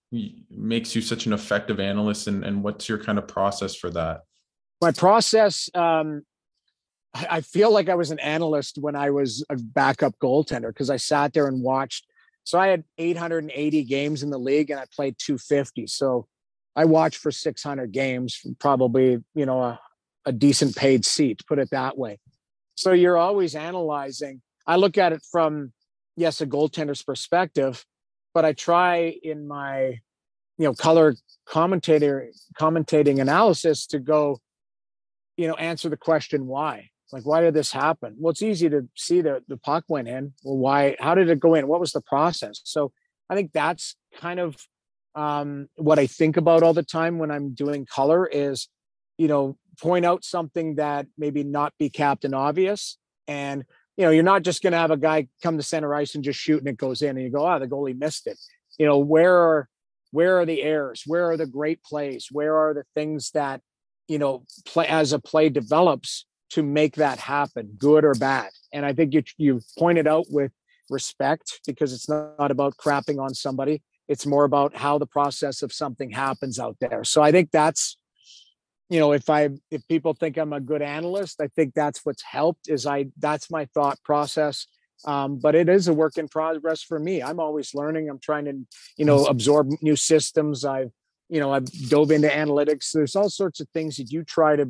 makes 0.49 0.95
you 0.95 1.01
such 1.01 1.25
an 1.25 1.33
effective 1.33 1.79
analyst 1.79 2.27
and, 2.27 2.43
and 2.43 2.63
what's 2.63 2.87
your 2.87 2.97
kind 2.97 3.17
of 3.17 3.27
process 3.27 3.75
for 3.75 3.89
that? 3.91 4.21
My 4.81 4.91
process 4.91 5.69
um, 5.73 6.23
i 7.29 7.41
feel 7.41 7.71
like 7.71 7.89
i 7.89 7.95
was 7.95 8.11
an 8.11 8.19
analyst 8.19 8.77
when 8.79 8.95
i 8.95 9.09
was 9.09 9.45
a 9.49 9.55
backup 9.55 10.17
goaltender 10.19 10.69
because 10.69 10.89
i 10.89 10.97
sat 10.97 11.33
there 11.33 11.47
and 11.47 11.61
watched. 11.61 12.05
So 12.43 12.59
i 12.59 12.67
had 12.67 12.83
880 12.97 13.83
games 13.83 14.23
in 14.23 14.29
the 14.29 14.37
league 14.37 14.69
and 14.69 14.79
i 14.79 14.85
played 14.93 15.15
250 15.19 15.87
so 15.87 16.27
i 16.75 16.85
watched 16.85 17.17
for 17.17 17.31
600 17.31 17.91
games 17.91 18.41
probably 18.59 19.23
you 19.35 19.45
know 19.45 19.61
a, 19.61 19.79
a 20.25 20.31
decent 20.31 20.75
paid 20.75 21.05
seat 21.05 21.41
put 21.47 21.59
it 21.59 21.69
that 21.71 21.97
way. 21.97 22.19
So 22.75 22.91
you're 22.91 23.17
always 23.17 23.53
analyzing. 23.53 24.41
I 24.65 24.77
look 24.77 24.97
at 24.97 25.13
it 25.13 25.21
from 25.31 25.73
yes 26.15 26.41
a 26.41 26.47
goaltender's 26.47 27.03
perspective 27.03 27.85
but 28.33 28.45
I 28.45 28.53
try 28.53 29.15
in 29.23 29.47
my 29.47 29.99
you 30.57 30.65
know 30.65 30.73
color 30.73 31.15
commentator 31.45 32.29
commentating 32.59 33.19
analysis 33.19 33.87
to 33.87 33.99
go 33.99 34.39
you 35.37 35.47
know 35.47 35.55
answer 35.55 35.89
the 35.89 35.97
question 35.97 36.47
why? 36.47 36.89
Like 37.11 37.25
why 37.25 37.41
did 37.41 37.53
this 37.53 37.71
happen? 37.71 38.15
Well 38.17 38.31
it's 38.31 38.41
easy 38.41 38.69
to 38.69 38.87
see 38.95 39.21
that 39.21 39.43
the 39.47 39.57
puck 39.57 39.85
went 39.87 40.07
in. 40.07 40.33
Well 40.43 40.57
why 40.57 40.95
how 40.99 41.15
did 41.15 41.29
it 41.29 41.39
go 41.39 41.55
in? 41.55 41.67
What 41.67 41.79
was 41.79 41.91
the 41.91 42.01
process? 42.01 42.61
So 42.63 42.91
i 43.29 43.35
think 43.35 43.51
that's 43.51 43.95
kind 44.19 44.39
of 44.39 44.55
um, 45.15 45.67
what 45.75 45.99
i 45.99 46.07
think 46.07 46.37
about 46.37 46.63
all 46.63 46.73
the 46.73 46.83
time 46.83 47.19
when 47.19 47.31
i'm 47.31 47.53
doing 47.53 47.85
color 47.85 48.25
is 48.27 48.67
you 49.17 49.27
know 49.27 49.57
point 49.81 50.05
out 50.05 50.23
something 50.23 50.75
that 50.75 51.07
maybe 51.17 51.43
not 51.43 51.73
be 51.77 51.89
captain 51.89 52.33
obvious 52.33 52.97
and 53.27 53.63
you 53.97 54.05
know, 54.05 54.11
you're 54.11 54.23
not 54.23 54.43
just 54.43 54.63
going 54.63 54.73
to 54.73 54.79
have 54.79 54.91
a 54.91 54.97
guy 54.97 55.27
come 55.41 55.57
to 55.57 55.63
center 55.63 55.93
ice 55.93 56.15
and 56.15 56.23
just 56.23 56.39
shoot 56.39 56.59
and 56.59 56.67
it 56.67 56.77
goes 56.77 57.01
in 57.01 57.09
and 57.09 57.21
you 57.21 57.29
go, 57.29 57.47
oh, 57.47 57.59
the 57.59 57.67
goalie 57.67 57.97
missed 57.97 58.27
it. 58.27 58.39
You 58.77 58.85
know, 58.85 58.97
where 58.97 59.35
are 59.35 59.69
where 60.11 60.39
are 60.39 60.45
the 60.45 60.61
errors? 60.61 61.03
Where 61.05 61.29
are 61.31 61.37
the 61.37 61.47
great 61.47 61.83
plays? 61.83 62.27
Where 62.31 62.55
are 62.55 62.73
the 62.73 62.83
things 62.93 63.31
that, 63.31 63.61
you 64.07 64.19
know, 64.19 64.45
play 64.65 64.87
as 64.87 65.11
a 65.11 65.19
play 65.19 65.49
develops 65.49 66.25
to 66.51 66.61
make 66.61 66.95
that 66.95 67.19
happen, 67.19 67.75
good 67.77 68.05
or 68.05 68.13
bad? 68.13 68.49
And 68.71 68.85
I 68.85 68.93
think 68.93 69.13
you 69.13 69.23
you've 69.37 69.63
pointed 69.77 70.07
out 70.07 70.25
with 70.29 70.51
respect 70.89 71.61
because 71.65 71.93
it's 71.93 72.09
not 72.09 72.51
about 72.51 72.77
crapping 72.77 73.19
on 73.19 73.33
somebody. 73.33 73.81
It's 74.07 74.25
more 74.25 74.43
about 74.43 74.75
how 74.75 74.97
the 74.97 75.05
process 75.05 75.61
of 75.61 75.71
something 75.71 76.11
happens 76.11 76.59
out 76.59 76.77
there. 76.79 77.03
So 77.03 77.21
I 77.21 77.31
think 77.31 77.51
that's 77.51 77.97
you 78.89 78.99
know 78.99 79.13
if 79.13 79.29
i 79.29 79.49
if 79.71 79.87
people 79.87 80.13
think 80.13 80.37
i'm 80.37 80.53
a 80.53 80.59
good 80.59 80.81
analyst 80.81 81.41
i 81.41 81.47
think 81.55 81.73
that's 81.73 82.01
what's 82.03 82.23
helped 82.23 82.69
is 82.69 82.85
i 82.85 83.05
that's 83.17 83.49
my 83.49 83.65
thought 83.73 83.97
process 84.03 84.67
um, 85.05 85.37
but 85.37 85.55
it 85.55 85.69
is 85.69 85.87
a 85.87 85.93
work 85.93 86.17
in 86.17 86.27
progress 86.27 86.81
for 86.81 86.99
me. 86.99 87.21
I'm 87.21 87.39
always 87.39 87.73
learning. 87.73 88.09
I'm 88.09 88.19
trying 88.19 88.45
to 88.45 88.53
you 88.97 89.05
know 89.05 89.25
absorb 89.25 89.69
new 89.81 89.95
systems. 89.95 90.63
I've 90.65 90.91
you 91.29 91.39
know 91.39 91.51
i've 91.51 91.65
dove 91.89 92.11
into 92.11 92.27
analytics. 92.27 92.91
There's 92.91 93.15
all 93.15 93.29
sorts 93.29 93.59
of 93.59 93.67
things 93.69 93.97
that 93.97 94.11
you 94.11 94.23
try 94.23 94.55
to 94.55 94.69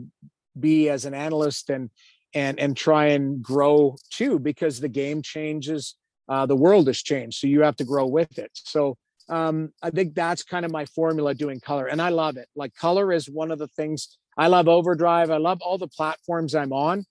be 0.60 0.90
as 0.90 1.06
an 1.06 1.14
analyst 1.14 1.70
and 1.70 1.90
and 2.34 2.60
and 2.60 2.76
try 2.76 3.08
and 3.08 3.44
grow 3.44 3.96
too 4.10 4.40
because 4.40 4.80
the 4.80 4.90
game 4.90 5.22
changes 5.22 5.96
uh, 6.30 6.46
the 6.46 6.56
world 6.56 6.88
has 6.88 7.02
changed 7.02 7.38
so 7.38 7.48
you 7.48 7.62
have 7.62 7.76
to 7.76 7.84
grow 7.84 8.06
with 8.06 8.40
it. 8.40 8.52
So 8.54 8.98
um, 9.30 9.72
I 9.82 9.90
think 9.90 10.16
that's 10.16 10.44
kind 10.44 10.66
of 10.66 10.72
my 10.72 10.86
formula 10.86 11.34
doing 11.34 11.60
color, 11.60 11.88
and 11.88 12.02
I 12.02 12.10
love 12.10 12.38
it. 12.38 12.48
Like 12.56 12.76
color 12.76 13.12
is 13.12 13.30
one 13.30 13.52
of 13.52 13.60
the 13.60 13.68
things 13.68 14.18
I 14.38 14.48
love. 14.48 14.68
Overdrive, 14.68 15.32
I 15.32 15.38
love 15.38 15.62
all 15.62 15.78
the 15.78 15.88
platforms 15.88 16.56
I'm 16.56 16.74
on, 16.74 17.06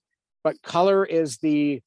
but 0.45 0.61
color 0.63 1.05
is 1.05 1.39
the 1.39 1.81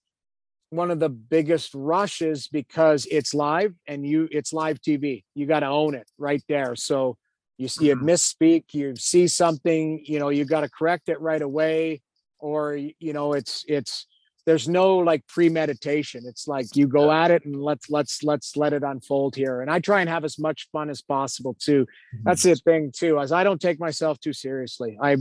one 0.70 0.92
of 0.92 1.00
the 1.00 1.10
biggest 1.10 1.72
rushes 1.74 2.48
because 2.48 3.08
it's 3.10 3.34
live 3.34 3.74
and 3.88 4.06
you 4.06 4.28
it's 4.32 4.54
live 4.54 4.82
TV. 4.82 5.24
You 5.34 5.46
got 5.46 5.62
to 5.62 5.68
own 5.68 5.96
it 5.96 6.10
right 6.18 6.44
there. 6.50 6.76
So 6.76 7.18
you 7.58 7.68
see 7.68 7.92
a 7.92 7.96
mm-hmm. 7.96 8.10
misspeak, 8.10 8.66
you 8.74 8.96
see 8.96 9.28
something, 9.28 10.04
you 10.06 10.20
know, 10.20 10.30
you 10.30 10.44
got 10.46 10.62
to 10.62 10.70
correct 10.70 11.08
it 11.08 11.22
right 11.22 11.42
away, 11.42 12.02
or 12.40 12.76
you 12.76 13.14
know, 13.14 13.34
it's 13.34 13.64
it's 13.68 14.08
there's 14.46 14.70
no 14.70 14.98
like 14.98 15.26
premeditation. 15.28 16.24
It's 16.26 16.48
like 16.48 16.68
you 16.76 16.88
go 16.88 17.12
at 17.12 17.32
it 17.32 17.46
and 17.46 17.62
let's 17.62 17.90
let's 17.90 18.24
let's 18.24 18.56
let 18.56 18.74
it 18.74 18.84
unfold 18.84 19.36
here. 19.36 19.62
And 19.62 19.72
I 19.72 19.80
try 19.80 20.02
and 20.02 20.10
have 20.10 20.24
as 20.24 20.38
much 20.38 20.70
fun 20.72 20.90
as 20.90 21.02
possible 21.02 21.56
too. 21.60 21.86
Mm-hmm. 21.86 22.24
That's 22.26 22.44
the 22.44 22.56
thing 22.56 22.92
too, 22.96 23.20
as 23.20 23.32
I 23.32 23.44
don't 23.44 23.60
take 23.60 23.80
myself 23.80 24.20
too 24.20 24.34
seriously. 24.34 24.98
I, 25.02 25.18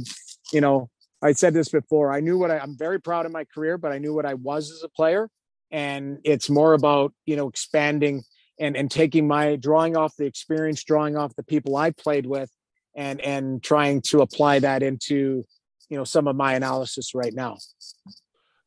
you 0.53 0.61
know, 0.61 0.91
I 1.23 1.33
said 1.33 1.55
this 1.55 1.71
before. 1.71 2.13
I 2.13 2.21
knew 2.21 2.37
what 2.37 2.51
I, 2.51 2.59
I'm 2.59 2.77
very 2.77 3.01
proud 3.01 3.25
of 3.25 3.33
my 3.33 3.45
career, 3.45 3.79
but 3.79 3.93
I 3.93 3.99
knew 3.99 4.13
what 4.13 4.27
I 4.27 4.35
was 4.35 4.71
as 4.71 4.83
a 4.83 4.91
player. 4.91 5.31
And 5.71 6.19
it's 6.23 6.51
more 6.51 6.75
about, 6.75 7.15
you 7.25 7.37
know, 7.37 7.49
expanding 7.49 8.23
and 8.61 8.77
and 8.77 8.91
taking 8.91 9.27
my 9.27 9.57
drawing 9.57 9.97
off 9.97 10.15
the 10.17 10.27
experience, 10.27 10.85
drawing 10.85 11.17
off 11.17 11.35
the 11.35 11.43
people 11.43 11.77
I 11.77 11.93
played 11.93 12.27
with 12.27 12.51
and 12.95 13.23
and 13.23 13.63
trying 13.63 14.03
to 14.03 14.21
apply 14.21 14.59
that 14.61 14.83
into, 14.83 15.45
you 15.89 15.97
know, 15.97 16.05
some 16.05 16.29
of 16.29 16.37
my 16.37 16.55
analysis 16.55 17.15
right 17.15 17.33
now. 17.33 17.57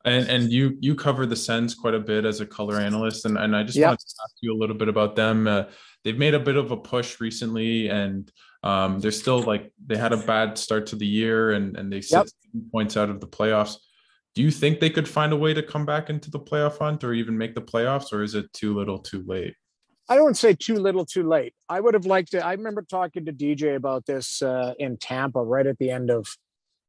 And 0.07 0.29
and 0.29 0.51
you 0.53 0.77
you 0.79 0.95
cover 0.95 1.25
the 1.25 1.35
Sens 1.35 1.75
quite 1.75 1.93
a 1.93 1.99
bit 1.99 2.23
as 2.23 2.39
a 2.39 2.45
color 2.45 2.77
analyst, 2.79 3.25
and 3.25 3.37
and 3.37 3.53
I 3.53 3.63
just 3.63 3.77
yep. 3.77 3.89
want 3.89 3.99
to 3.99 4.05
ask 4.23 4.35
you 4.39 4.53
a 4.53 4.57
little 4.57 4.75
bit 4.75 4.87
about 4.87 5.17
them. 5.17 5.47
Uh, 5.47 5.65
they've 6.05 6.17
made 6.17 6.33
a 6.33 6.39
bit 6.39 6.55
of 6.55 6.71
a 6.71 6.77
push 6.77 7.19
recently, 7.19 7.89
and 7.89 8.31
um, 8.63 9.01
they're 9.01 9.11
still 9.11 9.41
like 9.41 9.73
they 9.85 9.97
had 9.97 10.13
a 10.13 10.17
bad 10.17 10.57
start 10.57 10.85
to 10.87 10.95
the 10.95 11.05
year, 11.05 11.51
and 11.51 11.75
and 11.75 11.91
they 11.91 12.01
yep. 12.09 12.25
points 12.71 12.95
out 12.95 13.09
of 13.09 13.19
the 13.19 13.27
playoffs. 13.27 13.75
Do 14.33 14.43
you 14.43 14.49
think 14.49 14.79
they 14.79 14.89
could 14.89 15.09
find 15.09 15.33
a 15.33 15.35
way 15.35 15.53
to 15.53 15.61
come 15.61 15.85
back 15.85 16.09
into 16.09 16.31
the 16.31 16.39
playoff 16.39 16.77
hunt, 16.77 17.03
or 17.03 17.11
even 17.11 17.37
make 17.37 17.53
the 17.53 17.61
playoffs, 17.61 18.13
or 18.13 18.23
is 18.23 18.33
it 18.33 18.53
too 18.53 18.73
little, 18.77 18.99
too 18.99 19.25
late? 19.27 19.55
I 20.07 20.15
don't 20.15 20.37
say 20.37 20.53
too 20.53 20.75
little, 20.75 21.05
too 21.05 21.27
late. 21.27 21.53
I 21.67 21.81
would 21.81 21.95
have 21.95 22.05
liked 22.05 22.31
to. 22.31 22.45
I 22.45 22.53
remember 22.53 22.81
talking 22.81 23.25
to 23.25 23.33
DJ 23.33 23.75
about 23.75 24.05
this 24.05 24.41
uh, 24.41 24.73
in 24.79 24.95
Tampa 24.95 25.43
right 25.43 25.67
at 25.67 25.79
the 25.79 25.89
end 25.89 26.09
of 26.11 26.37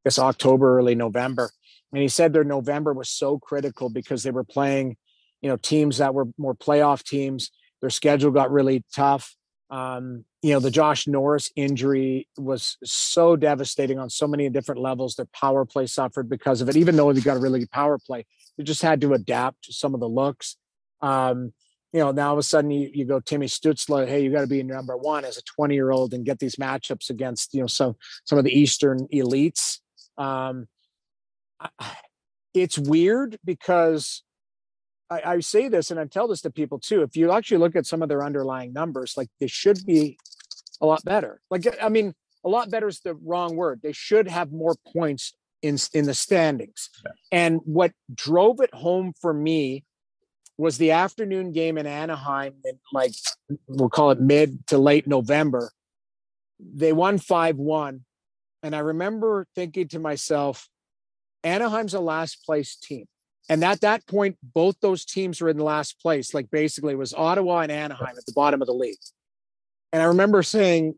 this 0.04 0.20
October, 0.20 0.78
early 0.78 0.94
November 0.94 1.50
and 1.92 2.02
he 2.02 2.08
said 2.08 2.32
their 2.32 2.44
November 2.44 2.92
was 2.92 3.08
so 3.08 3.38
critical 3.38 3.88
because 3.88 4.22
they 4.22 4.30
were 4.30 4.44
playing, 4.44 4.96
you 5.40 5.48
know, 5.48 5.56
teams 5.56 5.98
that 5.98 6.14
were 6.14 6.26
more 6.36 6.54
playoff 6.54 7.02
teams. 7.02 7.50
Their 7.80 7.90
schedule 7.90 8.30
got 8.30 8.50
really 8.50 8.84
tough. 8.94 9.34
Um, 9.70 10.24
you 10.42 10.52
know, 10.52 10.60
the 10.60 10.70
Josh 10.70 11.06
Norris 11.06 11.50
injury 11.56 12.28
was 12.36 12.76
so 12.84 13.36
devastating 13.36 13.98
on 13.98 14.10
so 14.10 14.26
many 14.26 14.48
different 14.48 14.80
levels. 14.80 15.14
Their 15.14 15.26
power 15.26 15.64
play 15.64 15.86
suffered 15.86 16.28
because 16.28 16.60
of 16.60 16.68
it. 16.68 16.76
Even 16.76 16.96
though 16.96 17.12
they 17.12 17.20
got 17.20 17.36
a 17.36 17.40
really 17.40 17.60
good 17.60 17.70
power 17.70 17.98
play, 17.98 18.24
they 18.56 18.64
just 18.64 18.82
had 18.82 19.00
to 19.02 19.14
adapt 19.14 19.64
to 19.64 19.72
some 19.72 19.94
of 19.94 20.00
the 20.00 20.08
looks. 20.08 20.56
Um, 21.00 21.52
you 21.92 22.00
know, 22.00 22.12
now 22.12 22.28
all 22.28 22.32
of 22.34 22.38
a 22.38 22.42
sudden 22.42 22.70
you, 22.70 22.90
you 22.92 23.04
go 23.04 23.20
Timmy 23.20 23.46
Stützle, 23.46 24.06
hey, 24.06 24.22
you 24.22 24.30
got 24.30 24.42
to 24.42 24.46
be 24.46 24.62
number 24.62 24.96
one 24.96 25.24
as 25.24 25.38
a 25.38 25.42
20 25.42 25.74
year 25.74 25.90
old 25.90 26.12
and 26.12 26.24
get 26.24 26.38
these 26.38 26.56
matchups 26.56 27.08
against, 27.08 27.54
you 27.54 27.60
know, 27.60 27.66
some 27.66 27.96
some 28.24 28.38
of 28.38 28.44
the 28.44 28.52
Eastern 28.52 29.06
elites. 29.12 29.78
Um, 30.18 30.66
it's 32.54 32.78
weird 32.78 33.38
because 33.44 34.22
I, 35.10 35.22
I, 35.24 35.40
say 35.40 35.68
this 35.68 35.90
and 35.90 35.98
I 35.98 36.04
tell 36.04 36.28
this 36.28 36.42
to 36.42 36.50
people 36.50 36.78
too. 36.78 37.02
If 37.02 37.16
you 37.16 37.32
actually 37.32 37.58
look 37.58 37.76
at 37.76 37.86
some 37.86 38.02
of 38.02 38.08
their 38.08 38.22
underlying 38.22 38.72
numbers, 38.72 39.14
like 39.16 39.28
they 39.40 39.46
should 39.46 39.84
be 39.86 40.18
a 40.80 40.86
lot 40.86 41.04
better. 41.04 41.40
Like 41.50 41.66
I 41.82 41.88
mean, 41.88 42.14
a 42.44 42.48
lot 42.48 42.70
better 42.70 42.88
is 42.88 43.00
the 43.00 43.14
wrong 43.14 43.56
word. 43.56 43.80
They 43.82 43.92
should 43.92 44.28
have 44.28 44.52
more 44.52 44.76
points 44.92 45.34
in 45.62 45.78
in 45.92 46.06
the 46.06 46.14
standings. 46.14 46.90
Yeah. 47.04 47.12
And 47.32 47.60
what 47.64 47.92
drove 48.14 48.60
it 48.60 48.72
home 48.74 49.12
for 49.20 49.32
me 49.32 49.84
was 50.56 50.78
the 50.78 50.90
afternoon 50.90 51.52
game 51.52 51.78
in 51.78 51.86
Anaheim 51.86 52.54
in 52.64 52.78
like 52.92 53.12
we'll 53.66 53.88
call 53.88 54.10
it 54.10 54.20
mid 54.20 54.66
to 54.68 54.78
late 54.78 55.06
November. 55.06 55.70
They 56.60 56.92
won 56.92 57.20
5-1 57.20 58.00
and 58.62 58.74
I 58.74 58.80
remember 58.80 59.46
thinking 59.54 59.88
to 59.88 59.98
myself, 59.98 60.68
Anaheim's 61.44 61.94
a 61.94 62.00
last 62.00 62.44
place 62.44 62.76
team. 62.76 63.06
And 63.48 63.64
at 63.64 63.80
that 63.80 64.06
point, 64.06 64.36
both 64.42 64.76
those 64.80 65.04
teams 65.04 65.40
were 65.40 65.48
in 65.48 65.56
the 65.56 65.64
last 65.64 66.00
place. 66.00 66.34
Like 66.34 66.50
basically, 66.50 66.92
it 66.92 66.98
was 66.98 67.14
Ottawa 67.14 67.60
and 67.60 67.72
Anaheim 67.72 68.14
at 68.16 68.26
the 68.26 68.32
bottom 68.34 68.60
of 68.60 68.66
the 68.66 68.74
league. 68.74 68.98
And 69.92 70.02
I 70.02 70.06
remember 70.06 70.42
saying, 70.42 70.94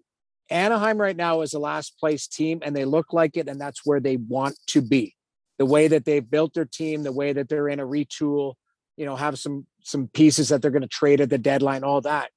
Anaheim 0.51 0.99
right 0.99 1.17
now 1.17 1.43
is 1.43 1.55
a 1.55 1.61
last 1.61 1.99
place 2.01 2.27
team, 2.27 2.59
and 2.63 2.75
they 2.75 2.85
look 2.85 3.13
like 3.13 3.37
it, 3.37 3.49
and 3.49 3.61
that's 3.61 3.87
where 3.87 4.01
they 4.01 4.17
want 4.17 4.59
to 4.69 4.83
be. 4.83 5.15
The 5.59 5.67
way 5.67 5.87
that 5.87 6.05
they've 6.05 6.29
built 6.29 6.55
their 6.55 6.65
team, 6.65 7.05
the 7.05 7.13
way 7.13 7.33
that 7.33 7.49
they're 7.49 7.69
in 7.69 7.79
a 7.79 7.87
retool, 7.87 8.55
you 8.97 9.07
know, 9.07 9.15
have 9.15 9.39
some 9.39 9.67
some 9.83 10.09
pieces 10.09 10.49
that 10.49 10.61
they're 10.61 10.71
going 10.73 10.83
to 10.83 10.89
trade 10.89 11.21
at 11.21 11.31
the 11.31 11.39
deadline, 11.39 11.85
all 11.85 12.01
that. 12.01 12.31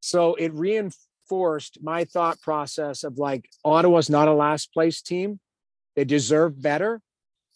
So 0.00 0.34
it 0.34 0.52
reinforced 0.52 1.78
my 1.80 2.04
thought 2.04 2.40
process 2.40 3.04
of 3.04 3.18
like 3.18 3.48
Ottawa's 3.64 4.10
not 4.10 4.28
a 4.28 4.34
last 4.34 4.72
place 4.72 5.00
team. 5.00 5.38
They 5.96 6.04
deserve 6.04 6.60
better. 6.60 7.00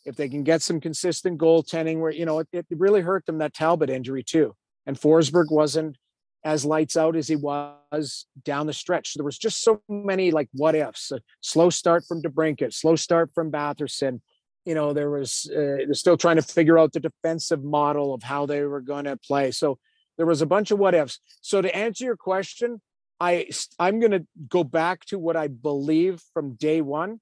If 0.05 0.17
they 0.17 0.29
can 0.29 0.45
get 0.45 0.63
some 0.63 0.81
consistent 0.81 1.39
goaltending, 1.39 1.99
where 1.99 2.13
you 2.13 2.27
know 2.27 2.39
it, 2.39 2.49
it 2.53 2.67
really 2.71 3.01
hurt 3.01 3.27
them 3.27 3.39
that 3.39 3.55
Talbot 3.55 3.91
injury 3.91 4.23
too, 4.23 4.55
and 4.87 4.97
Forsberg 4.97 5.51
wasn't 5.51 5.97
as 6.45 6.65
lights 6.65 6.97
out 6.97 7.17
as 7.17 7.27
he 7.27 7.35
was 7.35 8.27
down 8.45 8.69
the 8.69 8.73
stretch. 8.73 9.15
There 9.15 9.25
was 9.25 9.37
just 9.37 9.63
so 9.63 9.83
many 9.89 10.31
like 10.31 10.49
what 10.53 10.77
ifs. 10.77 11.11
A 11.11 11.21
slow 11.41 11.71
start 11.71 12.05
from 12.07 12.23
DeBrincat, 12.23 12.73
slow 12.73 12.95
start 12.95 13.33
from 13.35 13.51
Batherson. 13.51 14.21
You 14.65 14.75
know, 14.75 14.93
there 14.93 15.11
was 15.11 15.51
uh, 15.51 15.83
they're 15.85 15.95
still 15.95 16.17
trying 16.17 16.37
to 16.37 16.43
figure 16.43 16.79
out 16.79 16.93
the 16.93 17.01
defensive 17.01 17.65
model 17.65 18.15
of 18.15 18.23
how 18.23 18.47
they 18.47 18.63
were 18.63 18.81
going 18.81 19.07
to 19.07 19.17
play. 19.17 19.51
So 19.51 19.79
there 20.17 20.27
was 20.27 20.41
a 20.41 20.47
bunch 20.47 20.71
of 20.71 20.79
what 20.79 20.95
ifs. 20.95 21.19
So 21.41 21.61
to 21.61 21.77
answer 21.77 22.05
your 22.05 22.17
question, 22.17 22.81
I 23.19 23.49
I'm 23.79 23.99
going 23.99 24.13
to 24.13 24.27
go 24.49 24.63
back 24.63 25.05
to 25.07 25.19
what 25.19 25.37
I 25.37 25.49
believe 25.49 26.23
from 26.33 26.55
day 26.55 26.81
one. 26.81 27.21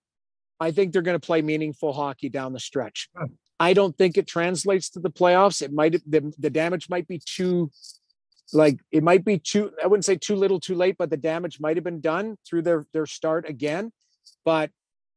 I 0.64 0.70
think 0.70 0.92
they're 0.92 1.02
going 1.02 1.20
to 1.20 1.26
play 1.26 1.42
meaningful 1.42 1.92
hockey 1.92 2.28
down 2.30 2.52
the 2.52 2.60
stretch. 2.60 3.08
Hmm. 3.16 3.26
I 3.60 3.72
don't 3.72 3.96
think 3.96 4.16
it 4.16 4.26
translates 4.26 4.88
to 4.90 5.00
the 5.00 5.10
playoffs. 5.10 5.62
It 5.62 5.72
might 5.72 5.92
the, 6.10 6.32
the 6.38 6.50
damage 6.50 6.88
might 6.88 7.06
be 7.06 7.20
too 7.24 7.70
like 8.52 8.78
it 8.90 9.02
might 9.02 9.24
be 9.24 9.38
too 9.38 9.72
I 9.82 9.86
wouldn't 9.86 10.04
say 10.04 10.16
too 10.16 10.36
little 10.36 10.58
too 10.58 10.74
late, 10.74 10.96
but 10.98 11.10
the 11.10 11.16
damage 11.16 11.60
might 11.60 11.76
have 11.76 11.84
been 11.84 12.00
done 12.00 12.36
through 12.46 12.62
their 12.62 12.86
their 12.92 13.06
start 13.06 13.48
again. 13.48 13.92
But 14.44 14.70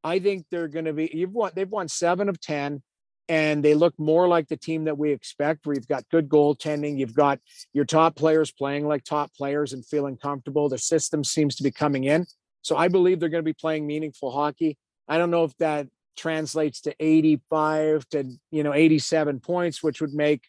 I 0.04 0.20
think 0.20 0.46
they're 0.52 0.68
going 0.68 0.86
to 0.86 0.94
be 0.94 1.10
you've 1.14 1.34
won 1.34 1.52
they've 1.56 1.70
won 1.70 1.88
7 1.88 2.30
of 2.30 2.40
10 2.40 2.84
and 3.30 3.64
they 3.64 3.74
look 3.74 3.94
more 3.98 4.28
like 4.28 4.48
the 4.48 4.58
team 4.58 4.86
that 4.86 4.98
we 4.98 5.12
expect 5.12 5.66
where 5.66 5.76
you've 5.76 5.88
got 5.88 6.08
good 6.10 6.30
goaltending, 6.30 6.98
you've 6.98 7.16
got 7.16 7.40
your 7.74 7.86
top 7.86 8.16
players 8.16 8.52
playing 8.52 8.88
like 8.88 9.04
top 9.04 9.34
players 9.34 9.74
and 9.74 9.86
feeling 9.86 10.18
comfortable. 10.18 10.70
The 10.70 10.78
system 10.78 11.24
seems 11.24 11.56
to 11.56 11.64
be 11.64 11.72
coming 11.72 12.04
in. 12.06 12.26
So 12.62 12.78
I 12.78 12.88
believe 12.88 13.20
they're 13.20 13.30
going 13.30 13.44
to 13.44 13.54
be 13.54 13.54
playing 13.54 13.88
meaningful 13.88 14.32
hockey. 14.32 14.78
I 15.08 15.18
don't 15.18 15.32
know 15.32 15.44
if 15.44 15.56
that 15.58 15.88
translates 16.18 16.82
to 16.82 16.96
85 17.00 18.10
to 18.10 18.32
you 18.52 18.64
know 18.64 18.74
87 18.74 19.40
points, 19.40 19.84
which 19.84 20.02
would 20.02 20.14
make 20.14 20.44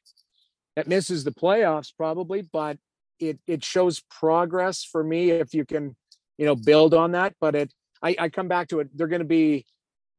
that 0.77 0.88
misses 0.88 1.25
the 1.25 1.33
playoffs 1.33 1.92
probably, 1.97 2.42
but 2.42 2.79
it 3.18 3.38
it 3.47 3.64
shows 3.64 4.01
progress 4.11 4.85
for 4.85 5.03
me 5.03 5.31
if 5.31 5.55
you 5.55 5.64
can 5.64 5.97
you 6.37 6.47
know 6.47 6.57
build 6.57 6.94
on 6.94 7.12
that. 7.12 7.35
But 7.40 7.55
it 7.55 7.73
I, 8.03 8.16
I 8.18 8.29
come 8.29 8.49
back 8.49 8.68
to 8.68 8.81
it. 8.81 8.97
They're 8.97 9.09
going 9.09 9.21
to 9.21 9.27
be 9.27 9.66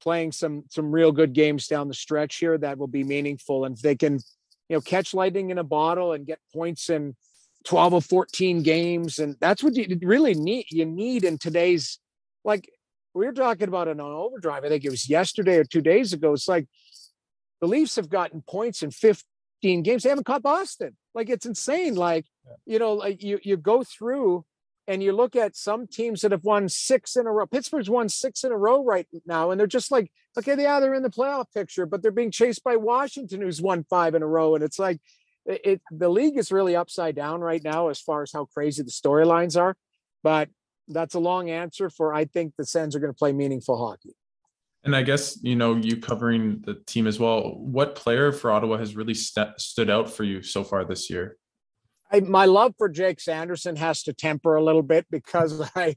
playing 0.02 0.32
some 0.32 0.64
some 0.70 0.92
real 0.92 1.12
good 1.12 1.34
games 1.34 1.68
down 1.68 1.88
the 1.88 1.94
stretch 1.94 2.38
here 2.38 2.58
that 2.58 2.78
will 2.78 2.88
be 2.88 3.04
meaningful, 3.04 3.66
and 3.66 3.76
if 3.76 3.82
they 3.82 3.96
can 3.96 4.20
you 4.70 4.78
know 4.78 4.82
catch 4.82 5.14
lightning 5.14 5.50
in 5.50 5.58
a 5.58 5.64
bottle 5.64 6.14
and 6.14 6.26
get 6.26 6.40
points 6.54 6.90
in 6.90 7.16
12 7.66 7.94
or 7.94 8.02
14 8.02 8.64
games 8.64 9.20
and 9.20 9.36
that's 9.42 9.62
what 9.62 9.76
you 9.76 9.98
really 10.02 10.34
need 10.34 10.66
you 10.70 10.86
need 10.86 11.26
in 11.26 11.38
today's 11.38 12.00
like 12.46 12.70
we 13.20 13.26
were 13.26 13.34
talking 13.34 13.68
about 13.68 13.90
it 13.90 14.00
on 14.00 14.12
overdrive. 14.12 14.64
I 14.64 14.70
think 14.70 14.86
it 14.86 14.90
was 14.90 15.10
yesterday 15.10 15.58
or 15.58 15.66
two 15.66 15.82
days 15.82 16.14
ago. 16.14 16.32
It's 16.32 16.48
like 16.48 16.68
the 17.60 17.68
Leafs 17.68 17.98
have 17.98 18.10
gotten 18.10 18.42
points 18.42 18.82
in 18.82 18.92
15 18.92 19.84
games. 19.84 20.04
They 20.04 20.10
haven't 20.10 20.24
caught 20.24 20.42
Boston. 20.42 20.96
Like 21.14 21.30
it's 21.30 21.46
insane. 21.46 21.96
Like, 21.96 22.26
yeah. 22.46 22.54
you 22.66 22.80
know, 22.80 22.94
like 22.94 23.22
you 23.22 23.38
you 23.44 23.58
go 23.58 23.84
through 23.84 24.46
and 24.88 25.04
you 25.04 25.12
look 25.12 25.36
at 25.36 25.58
some 25.58 25.86
teams 25.86 26.22
that 26.22 26.32
have 26.32 26.46
won 26.46 26.70
six 26.70 27.18
in 27.18 27.28
a 27.28 27.32
row. 27.32 27.46
Pittsburgh's 27.46 27.90
won 27.90 28.08
six 28.08 28.46
in 28.46 28.54
a 28.54 28.58
row 28.58 28.84
right 28.86 29.06
now, 29.26 29.52
and 29.52 29.60
they're 29.60 29.68
just 29.68 29.92
like, 29.92 30.12
okay, 30.38 30.56
yeah, 30.58 30.80
they're 30.80 30.94
in 30.94 31.04
the 31.04 31.10
playoff 31.10 31.46
picture, 31.54 31.86
but 31.86 32.02
they're 32.02 32.12
being 32.12 32.32
chased 32.32 32.64
by 32.64 32.78
Washington, 32.78 33.42
who's 33.42 33.62
won 33.62 33.84
five 33.84 34.16
in 34.16 34.24
a 34.24 34.28
row. 34.28 34.56
And 34.56 34.64
it's 34.64 34.80
like 34.80 35.02
it, 35.46 35.62
it 35.66 35.82
the 35.92 36.10
league 36.10 36.38
is 36.38 36.54
really 36.54 36.78
upside 36.78 37.16
down 37.18 37.42
right 37.42 37.64
now 37.64 37.90
as 37.90 38.00
far 38.00 38.22
as 38.22 38.32
how 38.32 38.46
crazy 38.46 38.82
the 38.82 38.92
storylines 38.92 39.60
are. 39.60 39.76
But 40.24 40.50
that's 40.90 41.16
a 41.16 41.20
long 41.20 41.50
answer 41.50 41.90
for 41.90 42.14
I 42.14 42.26
think 42.26 42.56
the 42.58 42.66
Sens 42.66 42.96
are 42.96 43.00
going 43.00 43.14
to 43.14 43.18
play 43.18 43.32
meaningful 43.32 43.78
hockey. 43.78 44.16
And 44.84 44.96
I 44.96 45.04
guess 45.04 45.38
you 45.42 45.56
know 45.56 45.76
you 45.76 45.98
covering 45.98 46.62
the 46.66 46.76
team 46.86 47.06
as 47.06 47.20
well. 47.20 47.56
What 47.58 47.96
player 47.96 48.32
for 48.32 48.52
Ottawa 48.52 48.78
has 48.78 48.96
really 48.96 49.14
st- 49.14 49.60
stood 49.60 49.90
out 49.90 50.10
for 50.10 50.24
you 50.24 50.42
so 50.42 50.64
far 50.64 50.86
this 50.86 51.10
year? 51.10 51.38
I, 52.12 52.22
my 52.22 52.46
love 52.46 52.74
for 52.78 52.90
Jake 52.90 53.20
Sanderson 53.20 53.76
has 53.76 54.04
to 54.04 54.14
temper 54.14 54.56
a 54.56 54.64
little 54.64 54.82
bit 54.82 55.06
because 55.12 55.62
I 55.76 55.96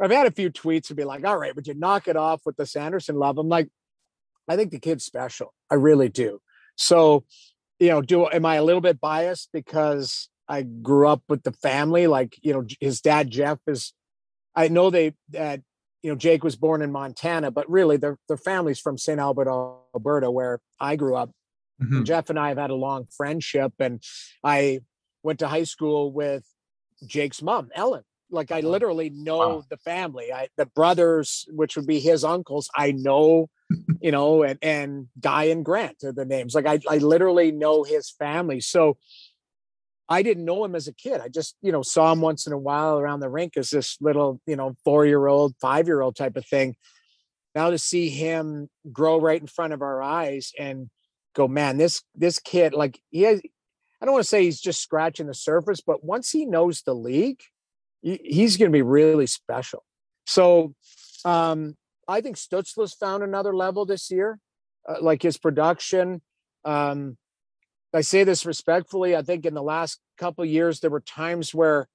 I've 0.00 0.10
had 0.10 0.26
a 0.26 0.32
few 0.32 0.50
tweets 0.50 0.86
to 0.88 0.94
be 0.94 1.04
like, 1.04 1.24
all 1.24 1.36
right, 1.36 1.54
would 1.54 1.66
you 1.66 1.74
knock 1.74 2.06
it 2.06 2.16
off 2.16 2.42
with 2.46 2.56
the 2.56 2.66
Sanderson 2.66 3.16
love? 3.16 3.36
I'm 3.36 3.48
like, 3.48 3.68
I 4.48 4.56
think 4.56 4.70
the 4.70 4.78
kid's 4.78 5.04
special. 5.04 5.52
I 5.70 5.74
really 5.74 6.08
do. 6.08 6.40
So, 6.76 7.24
you 7.80 7.88
know, 7.88 8.00
do 8.00 8.28
am 8.28 8.46
I 8.46 8.56
a 8.56 8.64
little 8.64 8.80
bit 8.80 9.00
biased 9.00 9.50
because 9.52 10.28
I 10.48 10.62
grew 10.62 11.08
up 11.08 11.22
with 11.28 11.42
the 11.42 11.52
family? 11.52 12.06
Like, 12.06 12.38
you 12.42 12.52
know, 12.52 12.64
his 12.80 13.00
dad 13.00 13.30
Jeff 13.30 13.58
is 13.66 13.92
I 14.58 14.66
know 14.66 14.90
they 14.90 15.14
that 15.30 15.62
you 16.02 16.10
know 16.10 16.16
Jake 16.16 16.42
was 16.42 16.56
born 16.56 16.82
in 16.82 16.90
Montana, 16.90 17.52
but 17.52 17.70
really 17.70 17.96
their 17.96 18.18
their 18.26 18.36
family's 18.36 18.80
from 18.80 18.98
St. 18.98 19.20
Albert, 19.20 19.48
Alberta, 19.48 20.30
where 20.32 20.60
I 20.80 20.96
grew 20.96 21.14
up. 21.14 21.30
Mm-hmm. 21.80 22.02
Jeff 22.02 22.28
and 22.28 22.38
I 22.38 22.48
have 22.48 22.58
had 22.58 22.70
a 22.70 22.74
long 22.74 23.06
friendship, 23.16 23.72
and 23.78 24.02
I 24.42 24.80
went 25.22 25.38
to 25.38 25.48
high 25.48 25.62
school 25.62 26.10
with 26.12 26.44
Jake's 27.06 27.40
mom, 27.40 27.68
Ellen. 27.72 28.02
Like 28.30 28.50
I 28.50 28.60
literally 28.60 29.10
know 29.10 29.38
wow. 29.38 29.64
the 29.70 29.76
family. 29.76 30.32
I 30.32 30.48
the 30.56 30.66
brothers, 30.66 31.46
which 31.50 31.76
would 31.76 31.86
be 31.86 32.00
his 32.00 32.24
uncles, 32.24 32.68
I 32.76 32.90
know, 32.90 33.50
you 34.00 34.10
know, 34.10 34.42
and 34.42 34.58
and 34.60 35.06
Guy 35.20 35.44
and 35.44 35.64
Grant 35.64 36.02
are 36.02 36.12
the 36.12 36.24
names. 36.24 36.56
Like 36.56 36.66
I 36.66 36.80
I 36.90 36.98
literally 36.98 37.52
know 37.52 37.84
his 37.84 38.10
family. 38.10 38.60
So 38.60 38.98
I 40.08 40.22
didn't 40.22 40.44
know 40.44 40.64
him 40.64 40.74
as 40.74 40.88
a 40.88 40.94
kid. 40.94 41.20
I 41.20 41.28
just, 41.28 41.56
you 41.60 41.70
know, 41.70 41.82
saw 41.82 42.12
him 42.12 42.20
once 42.20 42.46
in 42.46 42.52
a 42.52 42.58
while 42.58 42.98
around 42.98 43.20
the 43.20 43.28
rink 43.28 43.56
as 43.56 43.70
this 43.70 43.98
little, 44.00 44.40
you 44.46 44.56
know, 44.56 44.74
four 44.84 45.04
year 45.04 45.26
old, 45.26 45.54
five 45.60 45.86
year 45.86 46.00
old 46.00 46.16
type 46.16 46.36
of 46.36 46.46
thing. 46.46 46.76
Now 47.54 47.70
to 47.70 47.78
see 47.78 48.08
him 48.08 48.68
grow 48.90 49.20
right 49.20 49.40
in 49.40 49.46
front 49.46 49.72
of 49.72 49.82
our 49.82 50.02
eyes 50.02 50.52
and 50.58 50.88
go, 51.34 51.46
man, 51.46 51.76
this 51.76 52.02
this 52.14 52.38
kid, 52.38 52.72
like 52.72 53.00
he 53.10 53.22
has, 53.22 53.40
I 54.00 54.04
don't 54.04 54.14
want 54.14 54.24
to 54.24 54.28
say 54.28 54.44
he's 54.44 54.60
just 54.60 54.80
scratching 54.80 55.26
the 55.26 55.34
surface, 55.34 55.80
but 55.80 56.04
once 56.04 56.30
he 56.30 56.46
knows 56.46 56.82
the 56.82 56.94
league, 56.94 57.40
he's 58.00 58.56
going 58.56 58.70
to 58.70 58.76
be 58.76 58.82
really 58.82 59.26
special. 59.26 59.84
So 60.24 60.74
um, 61.24 61.76
I 62.06 62.20
think 62.20 62.36
Stützle's 62.36 62.94
found 62.94 63.22
another 63.22 63.54
level 63.54 63.84
this 63.84 64.10
year, 64.10 64.38
uh, 64.88 64.96
like 65.00 65.22
his 65.22 65.36
production. 65.36 66.22
Um, 66.64 67.16
I 67.94 68.02
say 68.02 68.24
this 68.24 68.44
respectfully. 68.44 69.16
I 69.16 69.22
think 69.22 69.46
in 69.46 69.54
the 69.54 69.62
last 69.62 69.98
couple 70.18 70.44
years 70.44 70.80
there 70.80 70.90
were 70.90 71.00
times 71.00 71.54
where, 71.54 71.88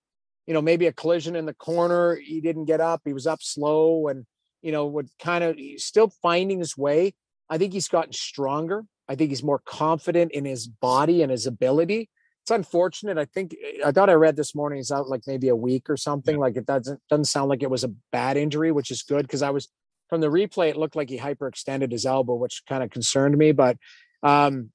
you 0.48 0.54
know, 0.54 0.62
maybe 0.62 0.88
a 0.88 0.94
collision 0.94 1.36
in 1.36 1.46
the 1.46 1.54
corner, 1.54 2.16
he 2.16 2.42
didn't 2.42 2.66
get 2.66 2.82
up, 2.82 3.02
he 3.06 3.14
was 3.14 3.28
up 3.28 3.42
slow, 3.42 4.08
and 4.08 4.26
you 4.64 4.72
know 4.72 4.88
would 4.88 5.10
kind 5.20 5.44
of 5.44 5.58
still 5.78 6.12
finding 6.22 6.60
his 6.60 6.76
way. 6.76 7.14
I 7.50 7.58
think 7.60 7.74
he's 7.74 7.88
gotten 7.90 8.14
stronger. 8.14 8.86
I 9.08 9.16
think 9.16 9.30
he's 9.30 9.44
more 9.44 9.60
confident 9.60 10.32
in 10.32 10.46
his 10.46 10.68
body 10.68 11.22
and 11.22 11.32
his 11.32 11.46
ability. 11.46 12.10
It's 12.44 12.52
unfortunate. 12.52 13.18
I 13.18 13.26
think 13.26 13.56
I 13.86 13.92
thought 13.92 14.10
I 14.10 14.14
read 14.14 14.36
this 14.36 14.56
morning 14.56 14.78
he's 14.78 14.92
out 14.92 15.08
like 15.08 15.22
maybe 15.28 15.50
a 15.50 15.56
week 15.56 15.90
or 15.90 15.98
something. 15.98 16.36
Yeah. 16.36 16.42
Like 16.42 16.58
it 16.58 16.66
doesn't 16.66 17.00
doesn't 17.10 17.26
sound 17.26 17.50
like 17.50 17.64
it 17.64 17.70
was 17.70 17.84
a 17.84 17.94
bad 18.12 18.38
injury, 18.38 18.72
which 18.72 18.92
is 18.92 19.04
good 19.04 19.22
because 19.22 19.42
I 19.42 19.52
was 19.52 19.70
from 20.10 20.22
the 20.22 20.28
replay. 20.28 20.70
It 20.70 20.78
looked 20.78 20.96
like 20.96 21.10
he 21.10 21.18
hyperextended 21.18 21.92
his 21.92 22.06
elbow, 22.06 22.36
which 22.36 22.64
kind 22.68 22.84
of 22.84 22.90
concerned 22.90 23.38
me. 23.38 23.52
But 23.52 23.78
um, 24.24 24.72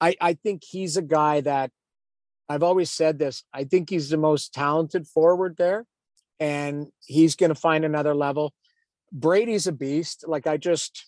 I 0.00 0.16
I 0.20 0.34
think 0.34 0.62
he's 0.64 0.96
a 0.96 1.02
guy 1.02 1.40
that 1.42 1.70
I've 2.48 2.62
always 2.62 2.90
said 2.90 3.18
this. 3.18 3.44
I 3.52 3.64
think 3.64 3.90
he's 3.90 4.10
the 4.10 4.16
most 4.16 4.52
talented 4.52 5.06
forward 5.06 5.56
there, 5.56 5.86
and 6.38 6.88
he's 7.06 7.36
going 7.36 7.50
to 7.50 7.60
find 7.60 7.84
another 7.84 8.14
level. 8.14 8.52
Brady's 9.12 9.66
a 9.66 9.72
beast. 9.72 10.24
Like 10.26 10.46
I 10.46 10.56
just 10.56 11.04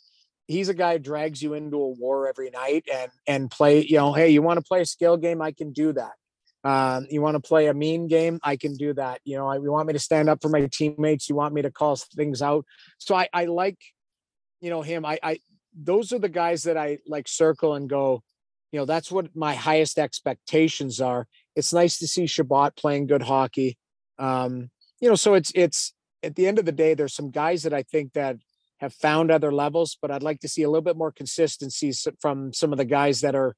he's 0.47 0.69
a 0.69 0.75
guy 0.75 0.95
who 0.95 0.99
drags 0.99 1.43
you 1.43 1.55
into 1.55 1.77
a 1.77 1.89
war 1.89 2.29
every 2.29 2.51
night 2.51 2.85
and 2.93 3.11
and 3.27 3.51
play 3.51 3.85
you 3.85 3.97
know 3.97 4.13
hey 4.13 4.29
you 4.29 4.43
want 4.43 4.59
to 4.59 4.65
play 4.65 4.81
a 4.81 4.87
skill 4.87 5.17
game 5.17 5.41
i 5.41 5.53
can 5.53 5.73
do 5.73 5.93
that 5.93 6.13
um, 6.65 7.09
you 7.11 7.21
want 7.21 7.35
to 7.35 7.41
play 7.41 7.67
a 7.67 7.75
mean 7.75 8.07
game 8.07 8.39
i 8.43 8.57
can 8.57 8.75
do 8.75 8.93
that 8.95 9.21
you 9.25 9.37
know 9.37 9.49
I, 9.49 9.57
you 9.57 9.73
want 9.73 9.87
me 9.87 9.95
to 9.95 9.99
stand 9.99 10.29
up 10.29 10.41
for 10.43 10.49
my 10.49 10.69
teammates 10.71 11.29
you 11.29 11.35
want 11.35 11.55
me 11.55 11.63
to 11.63 11.71
call 11.71 11.97
things 11.97 12.43
out 12.43 12.65
so 12.99 13.15
i 13.15 13.29
i 13.33 13.47
like 13.47 13.79
you 14.61 14.71
know 14.71 14.83
him 14.83 15.05
i 15.05 15.19
i 15.23 15.39
those 15.75 16.13
are 16.13 16.19
the 16.19 16.29
guys 16.29 16.65
that 16.65 16.77
i 16.77 16.99
like 17.07 17.29
circle 17.29 17.75
and 17.75 17.89
go 17.89 18.23
you 18.73 18.79
know 18.79 18.85
that's 18.85 19.13
what 19.13 19.35
my 19.37 19.55
highest 19.55 19.99
expectations 19.99 21.01
are 21.01 21.27
it's 21.55 21.73
nice 21.73 21.99
to 21.99 22.09
see 22.09 22.27
Chabot 22.27 22.75
playing 22.77 23.07
good 23.07 23.23
hockey 23.23 23.79
um 24.19 24.71
you 25.01 25.09
know 25.09 25.15
so 25.15 25.35
it's 25.35 25.53
it's 25.55 25.93
at 26.23 26.35
the 26.35 26.47
end 26.47 26.59
of 26.59 26.65
the 26.65 26.73
day 26.73 26.95
there's 26.95 27.15
some 27.15 27.31
guys 27.31 27.63
that 27.63 27.75
i 27.75 27.83
think 27.83 28.13
that 28.15 28.37
have 28.83 28.93
found 28.93 29.31
other 29.31 29.53
levels, 29.53 29.97
but 30.03 30.11
I'd 30.11 30.25
like 30.25 30.41
to 30.41 30.49
see 30.49 30.65
a 30.65 30.69
little 30.69 30.83
bit 30.83 30.97
more 30.97 31.13
consistency 31.13 31.93
from 32.21 32.53
some 32.53 32.73
of 32.73 32.79
the 32.79 32.85
guys 32.85 33.21
that 33.21 33.37
are, 33.37 33.55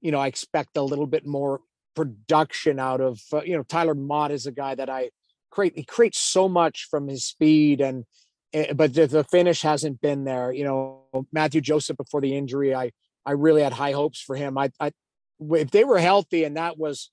you 0.00 0.12
know, 0.12 0.20
I 0.20 0.28
expect 0.28 0.76
a 0.76 0.82
little 0.82 1.08
bit 1.08 1.26
more 1.26 1.60
production 1.96 2.78
out 2.78 3.00
of. 3.00 3.20
Uh, 3.32 3.42
you 3.42 3.56
know, 3.56 3.64
Tyler 3.64 3.96
Motte 3.96 4.30
is 4.30 4.46
a 4.46 4.52
guy 4.52 4.76
that 4.76 4.88
I 4.88 5.10
create. 5.50 5.72
He 5.76 5.82
creates 5.82 6.20
so 6.20 6.48
much 6.48 6.86
from 6.88 7.08
his 7.08 7.26
speed 7.26 7.80
and, 7.80 8.04
eh, 8.52 8.72
but 8.72 8.94
the, 8.94 9.08
the 9.08 9.24
finish 9.24 9.62
hasn't 9.62 10.00
been 10.00 10.22
there. 10.22 10.52
You 10.52 10.64
know, 10.64 11.26
Mathieu 11.32 11.60
Joseph 11.60 11.96
before 11.96 12.20
the 12.20 12.36
injury, 12.36 12.76
I 12.76 12.92
I 13.26 13.32
really 13.32 13.62
had 13.62 13.72
high 13.72 13.92
hopes 13.92 14.20
for 14.20 14.36
him. 14.36 14.58
I, 14.58 14.70
I 14.80 14.92
if 15.40 15.70
they 15.70 15.84
were 15.84 15.98
healthy 15.98 16.44
and 16.44 16.56
that 16.56 16.78
was, 16.78 17.10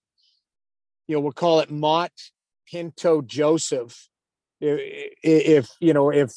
you 1.07 1.15
know, 1.15 1.21
we'll 1.21 1.31
call 1.31 1.59
it 1.61 1.71
Motte, 1.71 2.31
Pinto, 2.67 3.21
Joseph. 3.21 4.07
If, 4.59 5.09
if 5.23 5.69
you 5.79 5.93
know 5.93 6.11
if 6.11 6.31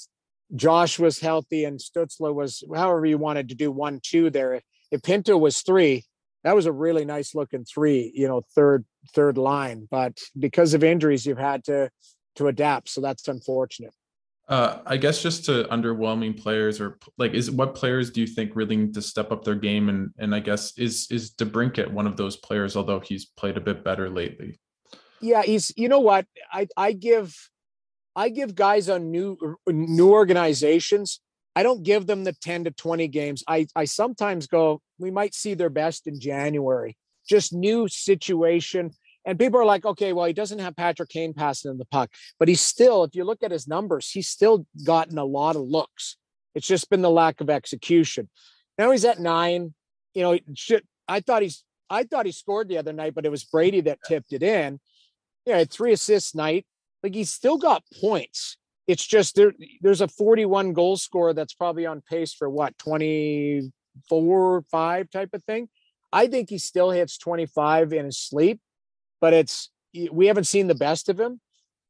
Josh 0.54 0.98
was 0.98 1.18
healthy 1.20 1.64
and 1.64 1.78
Stützle 1.78 2.34
was 2.34 2.62
however 2.74 3.04
you 3.04 3.18
wanted 3.18 3.48
to 3.50 3.54
do 3.54 3.70
one 3.70 4.00
two 4.02 4.30
there. 4.30 4.60
If 4.90 5.02
Pinto 5.02 5.36
was 5.36 5.62
three, 5.62 6.04
that 6.44 6.54
was 6.54 6.66
a 6.66 6.72
really 6.72 7.04
nice 7.04 7.34
looking 7.34 7.64
three, 7.64 8.12
you 8.14 8.28
know, 8.28 8.42
third 8.54 8.84
third 9.14 9.36
line. 9.36 9.88
But 9.90 10.18
because 10.38 10.74
of 10.74 10.84
injuries, 10.84 11.26
you've 11.26 11.38
had 11.38 11.64
to 11.64 11.90
to 12.36 12.46
adapt. 12.46 12.88
So 12.88 13.00
that's 13.00 13.28
unfortunate. 13.28 13.92
Uh, 14.46 14.80
I 14.84 14.98
guess 14.98 15.22
just 15.22 15.46
to 15.46 15.64
underwhelming 15.64 16.38
players 16.38 16.78
or 16.78 16.98
like 17.16 17.32
is 17.32 17.50
what 17.50 17.74
players 17.74 18.10
do 18.10 18.20
you 18.20 18.26
think 18.26 18.54
really 18.54 18.76
need 18.76 18.94
to 18.94 19.00
step 19.00 19.32
up 19.32 19.42
their 19.42 19.54
game 19.54 19.88
and 19.88 20.10
and 20.18 20.34
I 20.34 20.40
guess 20.40 20.76
is 20.76 21.06
is 21.10 21.32
DeBrincat 21.32 21.90
one 21.90 22.06
of 22.06 22.18
those 22.18 22.36
players 22.36 22.76
although 22.76 23.00
he's 23.00 23.24
played 23.24 23.56
a 23.56 23.60
bit 23.60 23.82
better 23.82 24.10
lately. 24.10 24.60
Yeah, 25.22 25.42
he's 25.42 25.72
you 25.78 25.88
know 25.88 26.00
what 26.00 26.26
I 26.52 26.68
I 26.76 26.92
give 26.92 27.34
I 28.14 28.28
give 28.28 28.54
guys 28.54 28.90
on 28.90 29.10
new 29.10 29.56
new 29.66 30.12
organizations. 30.12 31.20
I 31.56 31.62
don't 31.62 31.82
give 31.82 32.06
them 32.06 32.24
the 32.24 32.32
10 32.32 32.64
to 32.64 32.70
20 32.70 33.08
games. 33.08 33.42
I 33.48 33.66
I 33.74 33.86
sometimes 33.86 34.46
go, 34.46 34.82
we 34.98 35.10
might 35.10 35.34
see 35.34 35.54
their 35.54 35.70
best 35.70 36.06
in 36.06 36.20
January. 36.20 36.98
Just 37.26 37.54
new 37.54 37.88
situation. 37.88 38.90
And 39.26 39.38
people 39.38 39.58
are 39.60 39.64
like, 39.64 39.84
okay, 39.84 40.12
well, 40.12 40.26
he 40.26 40.32
doesn't 40.32 40.58
have 40.58 40.76
Patrick 40.76 41.08
Kane 41.08 41.32
passing 41.32 41.70
in 41.70 41.78
the 41.78 41.86
puck, 41.86 42.10
but 42.38 42.48
he's 42.48 42.60
still, 42.60 43.04
if 43.04 43.14
you 43.14 43.24
look 43.24 43.42
at 43.42 43.50
his 43.50 43.66
numbers, 43.66 44.10
he's 44.10 44.28
still 44.28 44.66
gotten 44.84 45.16
a 45.16 45.24
lot 45.24 45.56
of 45.56 45.62
looks. 45.62 46.16
It's 46.54 46.66
just 46.66 46.90
been 46.90 47.02
the 47.02 47.10
lack 47.10 47.40
of 47.40 47.48
execution. 47.48 48.28
Now 48.78 48.90
he's 48.90 49.04
at 49.04 49.20
nine. 49.20 49.74
You 50.14 50.22
know, 50.22 50.38
should, 50.54 50.84
I 51.08 51.20
thought 51.20 51.42
he's 51.42 51.64
I 51.90 52.04
thought 52.04 52.26
he 52.26 52.32
scored 52.32 52.68
the 52.68 52.78
other 52.78 52.92
night, 52.92 53.14
but 53.14 53.26
it 53.26 53.30
was 53.30 53.44
Brady 53.44 53.80
that 53.82 53.98
tipped 54.06 54.32
it 54.32 54.42
in. 54.42 54.80
Yeah, 55.44 55.64
three 55.64 55.92
assists 55.92 56.34
night 56.34 56.66
like 57.04 57.14
he's 57.14 57.30
still 57.30 57.58
got 57.58 57.84
points. 58.00 58.56
It's 58.88 59.06
just 59.06 59.36
there. 59.36 59.52
There's 59.82 60.00
a 60.00 60.08
41 60.08 60.72
goal 60.72 60.96
scorer 60.96 61.34
that's 61.34 61.54
probably 61.54 61.86
on 61.86 62.02
pace 62.08 62.32
for 62.32 62.48
what 62.48 62.76
24, 62.78 64.64
five 64.70 65.10
type 65.10 65.30
of 65.34 65.44
thing. 65.44 65.68
I 66.12 66.26
think 66.26 66.48
he 66.48 66.58
still 66.58 66.90
hits 66.90 67.18
25 67.18 67.92
in 67.92 68.06
his 68.06 68.18
sleep, 68.18 68.60
but 69.20 69.32
it's 69.32 69.70
we 70.10 70.26
haven't 70.26 70.44
seen 70.44 70.66
the 70.66 70.74
best 70.74 71.08
of 71.08 71.18
him. 71.18 71.40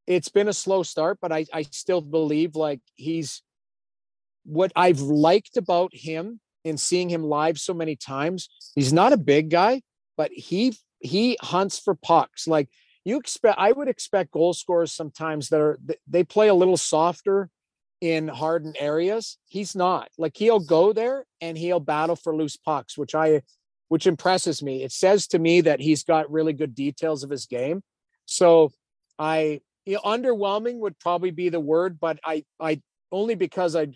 It's 0.07 0.29
been 0.29 0.49
a 0.49 0.53
slow 0.53 0.83
start, 0.83 1.19
but 1.21 1.33
I 1.33 1.47
I 1.53 1.63
still 1.63 2.01
believe 2.01 2.57
like 2.57 2.81
he's 2.97 3.43
what 4.45 4.73
I've 4.77 5.01
liked 5.01 5.57
about 5.57 5.95
him 5.95 6.41
and 6.65 6.79
seeing 6.79 7.09
him 7.09 7.25
live 7.25 7.59
so 7.59 7.75
many 7.75 7.97
times. 7.97 8.49
He's 8.75 8.93
not 8.93 9.13
a 9.13 9.19
big 9.19 9.51
guy, 9.51 9.83
but 10.17 10.31
he 10.33 10.77
he 11.01 11.37
hunts 11.41 11.79
for 11.79 11.95
pucks. 11.95 12.47
Like 12.47 12.69
you 13.05 13.19
expect 13.19 13.59
I 13.59 13.73
would 13.73 13.89
expect 13.89 14.33
goal 14.33 14.55
scorers 14.55 14.93
sometimes 14.93 15.49
that 15.49 15.61
are 15.61 15.79
they 16.07 16.25
play 16.25 16.49
a 16.49 16.55
little 16.55 16.77
softer 16.77 17.51
in 18.01 18.29
hardened 18.29 18.77
areas. 18.79 19.39
He's 19.47 19.75
not. 19.75 20.09
Like 20.19 20.37
he'll 20.37 20.61
go 20.61 20.93
there 20.93 21.25
and 21.41 21.57
he'll 21.57 21.81
battle 21.81 22.17
for 22.17 22.35
loose 22.35 22.57
pucks, 22.57 22.99
which 22.99 23.15
I 23.15 23.43
which 23.89 24.07
impresses 24.07 24.63
me. 24.63 24.83
It 24.83 24.93
says 24.93 25.27
to 25.29 25.39
me 25.39 25.61
that 25.63 25.81
he's 25.81 26.05
got 26.05 26.31
really 26.31 26.53
good 26.53 26.75
details 26.75 27.23
of 27.23 27.31
his 27.31 27.47
game. 27.47 27.83
So 28.27 28.73
I 29.19 29.61
you 29.85 29.95
know, 29.95 30.01
underwhelming 30.01 30.79
would 30.79 30.99
probably 30.99 31.31
be 31.31 31.51
the 31.51 31.61
word, 31.61 31.99
but 32.01 32.19
I 32.25 32.45
I 32.59 32.81
only 33.13 33.35
because 33.35 33.77
I 33.77 33.89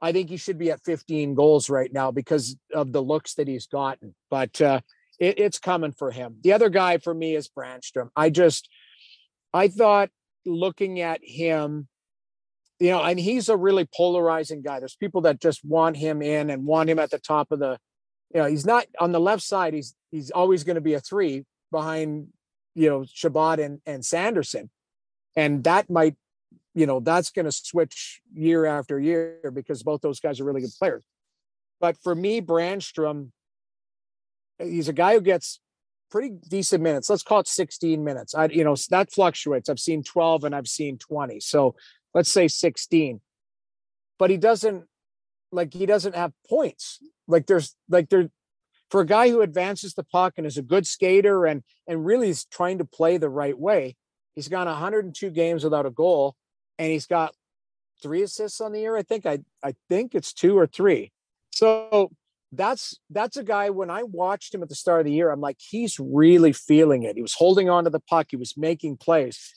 I 0.00 0.12
think 0.12 0.28
he 0.28 0.36
should 0.36 0.58
be 0.58 0.70
at 0.70 0.84
15 0.84 1.34
goals 1.34 1.68
right 1.68 1.92
now 1.92 2.10
because 2.10 2.56
of 2.72 2.92
the 2.92 3.02
looks 3.02 3.34
that 3.34 3.48
he's 3.48 3.66
gotten. 3.66 4.14
But 4.30 4.60
uh 4.60 4.80
it, 5.18 5.38
it's 5.38 5.58
coming 5.58 5.92
for 5.92 6.10
him. 6.10 6.36
The 6.42 6.52
other 6.52 6.68
guy 6.68 6.98
for 6.98 7.12
me 7.12 7.34
is 7.34 7.48
Brannstrom. 7.48 8.10
I 8.16 8.30
just, 8.30 8.68
I 9.52 9.68
thought 9.68 10.10
looking 10.46 11.00
at 11.00 11.20
him, 11.22 11.88
you 12.78 12.90
know, 12.90 13.02
and 13.02 13.18
he's 13.18 13.48
a 13.48 13.56
really 13.56 13.88
polarizing 13.92 14.62
guy. 14.62 14.78
There's 14.78 14.96
people 14.96 15.22
that 15.22 15.40
just 15.40 15.64
want 15.64 15.96
him 15.96 16.22
in 16.22 16.50
and 16.50 16.64
want 16.64 16.90
him 16.90 16.98
at 16.98 17.10
the 17.10 17.18
top 17.18 17.50
of 17.50 17.58
the, 17.58 17.78
you 18.34 18.40
know, 18.40 18.46
he's 18.46 18.66
not 18.66 18.86
on 18.98 19.12
the 19.12 19.20
left 19.20 19.42
side. 19.42 19.74
He's 19.74 19.94
he's 20.10 20.30
always 20.30 20.64
going 20.64 20.76
to 20.76 20.80
be 20.80 20.94
a 20.94 21.00
three 21.00 21.44
behind, 21.70 22.28
you 22.74 22.88
know, 22.88 23.04
Chabot 23.04 23.60
and, 23.60 23.80
and 23.86 24.04
Sanderson. 24.04 24.70
And 25.36 25.64
that 25.64 25.90
might, 25.90 26.16
you 26.74 26.86
know, 26.86 27.00
that's 27.00 27.30
going 27.30 27.44
to 27.44 27.52
switch 27.52 28.20
year 28.32 28.64
after 28.64 28.98
year 28.98 29.52
because 29.54 29.82
both 29.82 30.00
those 30.00 30.20
guys 30.20 30.40
are 30.40 30.44
really 30.44 30.60
good 30.60 30.70
players. 30.78 31.02
But 31.80 31.96
for 32.02 32.14
me, 32.14 32.40
Brannstrom, 32.40 33.30
he's 34.58 34.88
a 34.88 34.92
guy 34.92 35.14
who 35.14 35.20
gets 35.20 35.60
pretty 36.10 36.34
decent 36.48 36.82
minutes. 36.82 37.08
Let's 37.08 37.22
call 37.22 37.40
it 37.40 37.48
16 37.48 38.02
minutes. 38.02 38.34
I, 38.34 38.46
you 38.46 38.64
know, 38.64 38.74
that 38.90 39.12
fluctuates. 39.12 39.68
I've 39.68 39.78
seen 39.78 40.02
12 40.02 40.44
and 40.44 40.54
I've 40.54 40.66
seen 40.66 40.98
20. 40.98 41.40
So 41.40 41.76
let's 42.14 42.32
say 42.32 42.48
16. 42.48 43.20
But 44.18 44.30
he 44.30 44.36
doesn't 44.36 44.84
like 45.52 45.72
he 45.72 45.86
doesn't 45.86 46.16
have 46.16 46.32
points. 46.48 46.98
Like 47.28 47.46
there's 47.46 47.76
like 47.88 48.08
there 48.08 48.30
for 48.90 49.02
a 49.02 49.06
guy 49.06 49.28
who 49.28 49.42
advances 49.42 49.94
the 49.94 50.02
puck 50.02 50.34
and 50.36 50.46
is 50.46 50.56
a 50.56 50.62
good 50.62 50.86
skater 50.86 51.46
and 51.46 51.62
and 51.86 52.04
really 52.04 52.30
is 52.30 52.46
trying 52.46 52.78
to 52.78 52.84
play 52.84 53.18
the 53.18 53.28
right 53.28 53.58
way, 53.58 53.96
he's 54.34 54.48
gone 54.48 54.66
102 54.66 55.30
games 55.30 55.62
without 55.62 55.86
a 55.86 55.90
goal, 55.90 56.34
and 56.78 56.90
he's 56.90 57.06
got 57.06 57.34
three 58.02 58.22
assists 58.22 58.60
on 58.60 58.72
the 58.72 58.80
year. 58.80 58.96
I 58.96 59.02
think 59.02 59.26
I 59.26 59.40
I 59.62 59.74
think 59.88 60.14
it's 60.14 60.32
two 60.32 60.58
or 60.58 60.66
three. 60.66 61.12
So 61.50 62.10
that's 62.52 62.98
that's 63.10 63.36
a 63.36 63.44
guy 63.44 63.70
when 63.70 63.90
I 63.90 64.04
watched 64.04 64.54
him 64.54 64.62
at 64.62 64.68
the 64.68 64.74
start 64.74 65.00
of 65.00 65.06
the 65.06 65.12
year, 65.12 65.30
I'm 65.30 65.40
like, 65.40 65.58
he's 65.58 65.98
really 66.00 66.52
feeling 66.52 67.02
it. 67.02 67.16
He 67.16 67.22
was 67.22 67.34
holding 67.34 67.68
on 67.68 67.84
to 67.84 67.90
the 67.90 68.00
puck, 68.00 68.28
he 68.30 68.36
was 68.36 68.56
making 68.56 68.96
plays. 68.96 69.52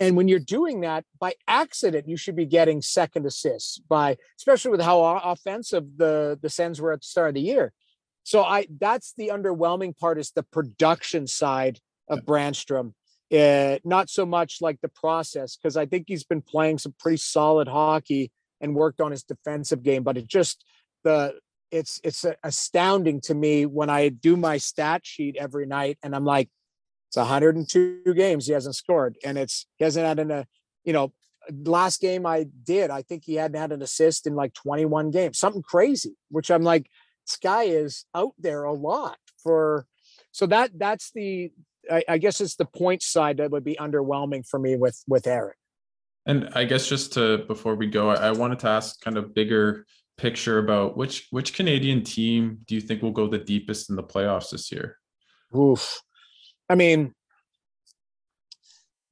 And 0.00 0.16
when 0.16 0.26
you're 0.26 0.40
doing 0.40 0.80
that 0.80 1.04
by 1.20 1.34
accident, 1.46 2.08
you 2.08 2.16
should 2.16 2.34
be 2.34 2.46
getting 2.46 2.82
second 2.82 3.26
assists 3.26 3.78
by, 3.78 4.16
especially 4.38 4.72
with 4.72 4.80
how 4.80 5.02
offensive 5.02 5.84
the 5.96 6.38
the 6.40 6.50
Sens 6.50 6.80
were 6.80 6.92
at 6.92 7.00
the 7.00 7.06
start 7.06 7.28
of 7.28 7.34
the 7.34 7.40
year. 7.40 7.72
So 8.24 8.42
I 8.42 8.66
that's 8.80 9.14
the 9.16 9.28
underwhelming 9.28 9.96
part 9.96 10.18
is 10.18 10.32
the 10.32 10.42
production 10.42 11.26
side 11.26 11.78
of 12.08 12.24
Brannstrom, 12.24 12.92
uh, 13.32 13.78
not 13.84 14.10
so 14.10 14.26
much 14.26 14.58
like 14.60 14.80
the 14.80 14.88
process 14.88 15.56
because 15.56 15.76
I 15.76 15.86
think 15.86 16.06
he's 16.08 16.24
been 16.24 16.42
playing 16.42 16.78
some 16.78 16.94
pretty 16.98 17.18
solid 17.18 17.68
hockey 17.68 18.32
and 18.60 18.74
worked 18.74 19.00
on 19.00 19.10
his 19.10 19.22
defensive 19.22 19.82
game, 19.82 20.02
but 20.02 20.16
it 20.16 20.26
just 20.26 20.64
the 21.04 21.38
it's 21.70 22.00
it's 22.04 22.24
astounding 22.42 23.20
to 23.22 23.34
me 23.34 23.66
when 23.66 23.90
I 23.90 24.08
do 24.08 24.36
my 24.36 24.58
stat 24.58 25.02
sheet 25.04 25.36
every 25.38 25.66
night 25.66 25.98
and 26.02 26.14
I'm 26.14 26.24
like 26.24 26.48
it's 27.14 27.28
102 27.28 28.12
games 28.14 28.46
he 28.46 28.52
hasn't 28.52 28.74
scored, 28.74 29.16
and 29.24 29.38
it's 29.38 29.66
he 29.76 29.84
hasn't 29.84 30.04
had 30.04 30.18
an 30.18 30.32
a 30.32 30.38
uh, 30.38 30.44
you 30.84 30.92
know 30.92 31.12
last 31.64 32.00
game 32.00 32.26
I 32.26 32.46
did 32.64 32.90
I 32.90 33.02
think 33.02 33.22
he 33.24 33.34
hadn't 33.34 33.60
had 33.60 33.70
an 33.70 33.82
assist 33.82 34.26
in 34.26 34.34
like 34.34 34.52
21 34.54 35.12
games, 35.12 35.38
something 35.38 35.62
crazy. 35.62 36.16
Which 36.30 36.50
I'm 36.50 36.62
like, 36.62 36.90
this 37.24 37.36
guy 37.36 37.64
is 37.64 38.04
out 38.14 38.32
there 38.38 38.64
a 38.64 38.72
lot 38.72 39.18
for. 39.42 39.86
So 40.32 40.46
that 40.46 40.72
that's 40.76 41.12
the 41.12 41.52
I, 41.88 42.02
I 42.08 42.18
guess 42.18 42.40
it's 42.40 42.56
the 42.56 42.64
point 42.64 43.02
side 43.02 43.36
that 43.36 43.52
would 43.52 43.64
be 43.64 43.76
underwhelming 43.76 44.44
for 44.44 44.58
me 44.58 44.76
with 44.76 45.00
with 45.06 45.28
Erik. 45.28 45.56
And 46.26 46.48
I 46.54 46.64
guess 46.64 46.88
just 46.88 47.12
to 47.12 47.44
before 47.46 47.76
we 47.76 47.86
go, 47.86 48.10
I, 48.10 48.28
I 48.28 48.32
wanted 48.32 48.58
to 48.60 48.68
ask 48.68 49.00
kind 49.00 49.16
of 49.16 49.34
bigger 49.34 49.86
picture 50.16 50.58
about 50.58 50.96
which 50.96 51.28
which 51.30 51.54
Canadian 51.54 52.02
team 52.02 52.58
do 52.66 52.74
you 52.74 52.80
think 52.80 53.02
will 53.02 53.12
go 53.12 53.28
the 53.28 53.38
deepest 53.38 53.88
in 53.88 53.94
the 53.94 54.02
playoffs 54.02 54.50
this 54.50 54.72
year? 54.72 54.98
Oof. 55.56 56.02
I 56.68 56.74
mean, 56.74 57.14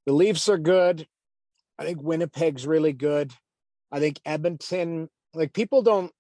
the 0.07 0.13
Leafs 0.13 0.49
are 0.49 0.59
good. 0.59 1.07
I 1.79 1.85
think 1.85 2.03
Winnipeg's 2.03 2.67
really 2.67 2.93
good. 2.93 3.33
I 3.91 4.01
think 4.01 4.21
Edmonton, 4.25 5.09
like 5.35 5.53
people 5.53 5.83
don't, 5.83 6.13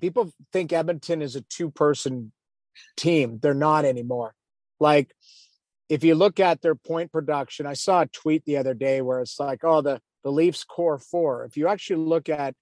people 0.00 0.32
think 0.52 0.72
Edmonton 0.72 1.22
is 1.22 1.36
a 1.36 1.40
two 1.42 1.70
person 1.70 2.32
team. 2.96 3.38
They're 3.40 3.54
not 3.54 3.84
anymore. 3.84 4.34
Like, 4.78 5.14
if 5.88 6.02
you 6.04 6.14
look 6.14 6.40
at 6.40 6.62
their 6.62 6.74
point 6.74 7.12
production, 7.12 7.64
I 7.66 7.74
saw 7.74 8.02
a 8.02 8.06
tweet 8.06 8.44
the 8.44 8.56
other 8.56 8.74
day 8.74 9.02
where 9.02 9.20
it's 9.20 9.38
like, 9.38 9.60
oh, 9.62 9.80
the, 9.82 10.00
the 10.24 10.32
Leafs 10.32 10.64
core 10.64 10.98
four. 10.98 11.44
If 11.44 11.56
you 11.56 11.68
actually 11.68 12.04
look 12.04 12.28
at 12.28 12.54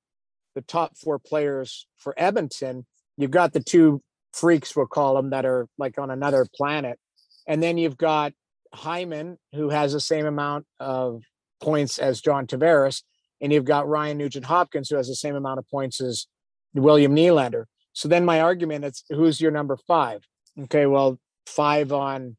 the 0.55 0.61
top 0.61 0.97
four 0.97 1.19
players 1.19 1.87
for 1.97 2.15
Edmonton, 2.17 2.87
you've 3.17 3.31
got 3.31 3.53
the 3.53 3.63
two 3.63 4.03
freaks, 4.33 4.77
we'll 4.77 4.87
call 4.87 5.15
them, 5.15 5.31
that 5.31 5.47
are 5.47 5.67
like 5.79 5.99
on 5.99 6.11
another 6.11 6.47
planet. 6.55 6.99
And 7.47 7.63
then 7.63 7.79
you've 7.79 7.97
got 7.97 8.33
Hyman, 8.73 9.39
who 9.53 9.71
has 9.71 9.93
the 9.93 10.01
same 10.01 10.27
amount 10.27 10.67
of 10.81 11.23
points 11.63 11.99
as 11.99 12.21
John 12.21 12.47
Tavares. 12.47 13.03
And 13.41 13.53
you've 13.53 13.65
got 13.65 13.89
Ryan 13.89 14.19
Nugent 14.19 14.47
Hopkins, 14.47 14.89
who 14.89 14.97
has 14.97 15.09
the 15.09 15.15
same 15.15 15.35
amount 15.35 15.59
of 15.59 15.69
points 15.69 16.01
as 16.01 16.27
William 16.75 17.15
Nylander. 17.15 17.65
So 17.93 18.09
then 18.09 18.25
my 18.25 18.41
argument 18.41 18.85
is 18.85 19.05
who's 19.11 19.41
your 19.41 19.51
number 19.51 19.77
five? 19.87 20.25
Okay, 20.65 20.87
well, 20.87 21.19
five 21.47 21.93
on 21.93 22.37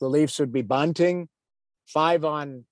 the 0.00 0.08
Leafs 0.08 0.38
would 0.38 0.52
be 0.52 0.62
Bunting. 0.62 1.28
Five 1.86 2.24
on 2.24 2.64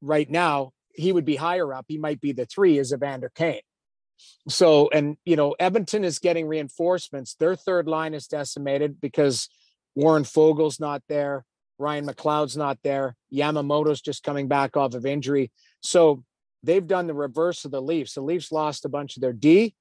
right 0.00 0.30
now, 0.30 0.72
he 0.94 1.12
would 1.12 1.24
be 1.24 1.36
higher 1.36 1.72
up. 1.72 1.86
He 1.88 1.98
might 1.98 2.20
be 2.20 2.32
the 2.32 2.46
three 2.46 2.78
is 2.78 2.92
Evander 2.92 3.30
Kane. 3.34 3.60
So, 4.48 4.90
and 4.90 5.16
you 5.24 5.36
know, 5.36 5.54
Edmonton 5.58 6.04
is 6.04 6.18
getting 6.18 6.46
reinforcements. 6.46 7.34
Their 7.34 7.56
third 7.56 7.86
line 7.88 8.14
is 8.14 8.26
decimated 8.26 9.00
because 9.00 9.48
Warren 9.98 10.22
Foegele's 10.22 10.78
not 10.78 11.02
there. 11.08 11.44
Ryan 11.76 12.06
McLeod's 12.06 12.56
not 12.56 12.78
there. 12.84 13.16
Yamamoto's 13.34 14.00
just 14.00 14.22
coming 14.22 14.46
back 14.46 14.76
off 14.76 14.94
of 14.94 15.04
injury. 15.04 15.50
So 15.80 16.22
they've 16.62 16.86
done 16.86 17.08
the 17.08 17.14
reverse 17.14 17.64
of 17.64 17.72
the 17.72 17.82
Leafs. 17.82 18.14
The 18.14 18.20
Leafs 18.20 18.52
lost 18.52 18.84
a 18.84 18.88
bunch 18.88 19.16
of 19.16 19.22
their 19.22 19.32
D. 19.32 19.74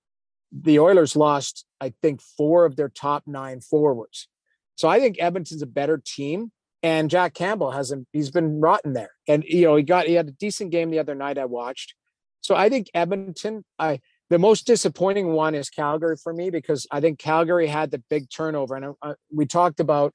The 0.52 0.80
Oilers 0.80 1.16
lost, 1.16 1.66
I 1.80 1.94
think, 2.02 2.20
four 2.36 2.66
of 2.66 2.76
their 2.76 2.90
top 2.90 3.26
nine 3.28 3.62
forwards. 3.62 4.28
So 4.74 4.88
I 4.88 5.00
think 5.00 5.18
Edmonton's 5.20 5.62
a 5.62 5.68
better 5.68 6.02
team. 6.04 6.52
And 6.82 7.12
Jack 7.12 7.36
Campbell 7.36 7.70
hasn't, 7.70 8.08
he's 8.12 8.32
been 8.32 8.60
rotten 8.60 8.94
there. 8.94 9.12
And, 9.28 9.44
you 9.44 9.66
know, 9.66 9.76
he 9.76 9.84
got, 9.84 10.08
he 10.08 10.14
had 10.14 10.30
a 10.30 10.32
decent 10.32 10.72
game 10.72 10.90
the 10.90 11.00
other 11.00 11.16
night 11.16 11.38
I 11.38 11.46
watched. 11.46 11.94
So 12.42 12.56
I 12.56 12.70
think 12.70 12.88
Edmonton, 12.96 13.66
I, 13.78 14.00
the 14.30 14.40
most 14.40 14.68
disappointing 14.68 15.32
one 15.32 15.56
is 15.56 15.70
Calgary 15.70 16.18
for 16.22 16.34
me 16.34 16.50
because 16.50 16.86
I 16.92 17.00
think 17.00 17.20
Calgary 17.20 17.68
had 17.68 17.92
the 17.92 18.04
big 18.10 18.30
turnover, 18.30 18.76
and 18.76 18.96
uh, 19.02 19.14
we 19.34 19.46
talked 19.46 19.80
about 19.80 20.14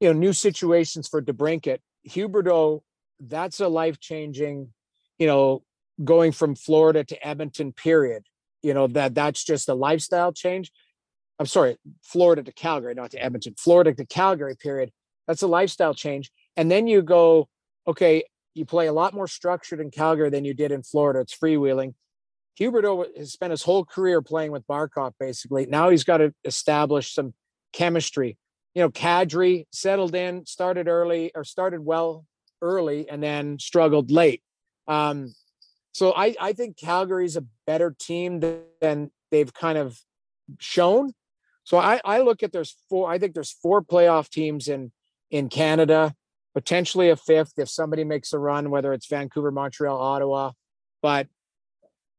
you 0.00 0.08
know 0.08 0.18
new 0.18 0.32
situations 0.32 1.08
for 1.08 1.20
DeBrincat. 1.20 1.78
Huberdeau, 2.08 2.80
that's 3.20 3.60
a 3.60 3.68
life 3.68 4.00
changing, 4.00 4.72
you 5.18 5.26
know, 5.26 5.62
going 6.02 6.32
from 6.32 6.54
Florida 6.54 7.04
to 7.04 7.26
Edmonton. 7.26 7.72
Period. 7.72 8.24
You 8.62 8.74
know 8.74 8.86
that 8.88 9.14
that's 9.14 9.42
just 9.42 9.68
a 9.68 9.74
lifestyle 9.74 10.32
change. 10.32 10.70
I'm 11.40 11.46
sorry, 11.46 11.76
Florida 12.04 12.44
to 12.44 12.52
Calgary, 12.52 12.94
not 12.94 13.10
to 13.12 13.22
Edmonton. 13.22 13.54
Florida 13.58 13.92
to 13.94 14.06
Calgary. 14.06 14.54
Period. 14.54 14.92
That's 15.26 15.42
a 15.42 15.48
lifestyle 15.48 15.94
change, 15.94 16.30
and 16.56 16.70
then 16.70 16.86
you 16.86 17.02
go, 17.02 17.48
okay, 17.88 18.24
you 18.54 18.64
play 18.64 18.86
a 18.86 18.92
lot 18.92 19.14
more 19.14 19.26
structured 19.26 19.80
in 19.80 19.90
Calgary 19.90 20.30
than 20.30 20.44
you 20.44 20.54
did 20.54 20.70
in 20.70 20.84
Florida. 20.84 21.20
It's 21.20 21.36
freewheeling 21.36 21.94
Huberdeau 22.60 23.06
has 23.16 23.32
spent 23.32 23.50
his 23.50 23.62
whole 23.62 23.84
career 23.84 24.20
playing 24.22 24.52
with 24.52 24.66
Barkov, 24.66 25.12
basically. 25.18 25.66
Now 25.66 25.88
he's 25.88 26.04
got 26.04 26.18
to 26.18 26.34
establish 26.44 27.14
some 27.14 27.34
chemistry. 27.72 28.36
You 28.74 28.82
know, 28.82 28.90
Kadri 28.90 29.66
settled 29.72 30.14
in, 30.14 30.46
started 30.46 30.88
early 30.88 31.30
or 31.34 31.44
started 31.44 31.84
well 31.84 32.24
early 32.60 33.08
and 33.08 33.22
then 33.22 33.58
struggled 33.58 34.10
late. 34.10 34.42
Um, 34.86 35.34
so 35.92 36.12
I, 36.12 36.34
I 36.40 36.52
think 36.52 36.78
Calgary's 36.78 37.36
a 37.36 37.44
better 37.66 37.94
team 37.98 38.40
than 38.80 39.10
they've 39.30 39.52
kind 39.52 39.78
of 39.78 39.98
shown. 40.58 41.12
So 41.64 41.78
I, 41.78 42.00
I 42.04 42.20
look 42.20 42.42
at 42.42 42.52
there's 42.52 42.76
four, 42.88 43.10
I 43.10 43.18
think 43.18 43.34
there's 43.34 43.52
four 43.52 43.82
playoff 43.82 44.28
teams 44.28 44.68
in 44.68 44.92
in 45.30 45.48
Canada, 45.48 46.14
potentially 46.54 47.08
a 47.08 47.16
fifth 47.16 47.54
if 47.56 47.68
somebody 47.68 48.04
makes 48.04 48.32
a 48.34 48.38
run, 48.38 48.68
whether 48.70 48.92
it's 48.92 49.06
Vancouver, 49.06 49.50
Montreal, 49.50 49.98
Ottawa. 49.98 50.52
But 51.00 51.26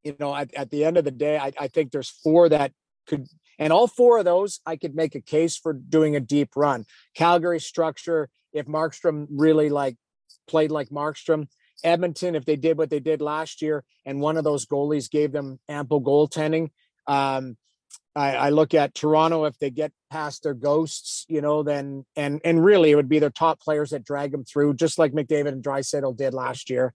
you 0.03 0.15
know, 0.19 0.35
at, 0.35 0.53
at 0.53 0.71
the 0.71 0.85
end 0.85 0.97
of 0.97 1.05
the 1.05 1.11
day, 1.11 1.37
I, 1.37 1.51
I 1.59 1.67
think 1.67 1.91
there's 1.91 2.09
four 2.09 2.49
that 2.49 2.71
could, 3.07 3.27
and 3.59 3.71
all 3.71 3.87
four 3.87 4.17
of 4.19 4.25
those, 4.25 4.59
I 4.65 4.75
could 4.75 4.95
make 4.95 5.15
a 5.15 5.21
case 5.21 5.57
for 5.57 5.73
doing 5.73 6.15
a 6.15 6.19
deep 6.19 6.55
run. 6.55 6.85
Calgary 7.15 7.59
structure, 7.59 8.29
if 8.51 8.65
Markstrom 8.65 9.27
really 9.29 9.69
like 9.69 9.95
played 10.47 10.71
like 10.71 10.89
Markstrom, 10.89 11.47
Edmonton, 11.83 12.35
if 12.35 12.45
they 12.45 12.55
did 12.55 12.77
what 12.77 12.89
they 12.89 12.99
did 12.99 13.21
last 13.21 13.61
year, 13.61 13.83
and 14.05 14.21
one 14.21 14.37
of 14.37 14.43
those 14.43 14.65
goalies 14.65 15.09
gave 15.09 15.31
them 15.31 15.59
ample 15.67 16.01
goaltending. 16.01 16.69
Um, 17.07 17.57
I, 18.15 18.35
I, 18.35 18.49
look 18.49 18.73
at 18.73 18.93
Toronto 18.93 19.45
if 19.45 19.57
they 19.57 19.69
get 19.69 19.91
past 20.11 20.43
their 20.43 20.53
ghosts, 20.53 21.25
you 21.27 21.41
know, 21.41 21.63
then 21.63 22.05
and 22.15 22.39
and 22.45 22.63
really 22.63 22.91
it 22.91 22.95
would 22.95 23.09
be 23.09 23.19
their 23.19 23.29
top 23.29 23.59
players 23.59 23.89
that 23.89 24.05
drag 24.05 24.31
them 24.31 24.45
through, 24.45 24.75
just 24.75 24.97
like 24.99 25.13
McDavid 25.13 25.47
and 25.47 25.63
Draisaitl 25.63 26.15
did 26.15 26.33
last 26.33 26.69
year. 26.69 26.93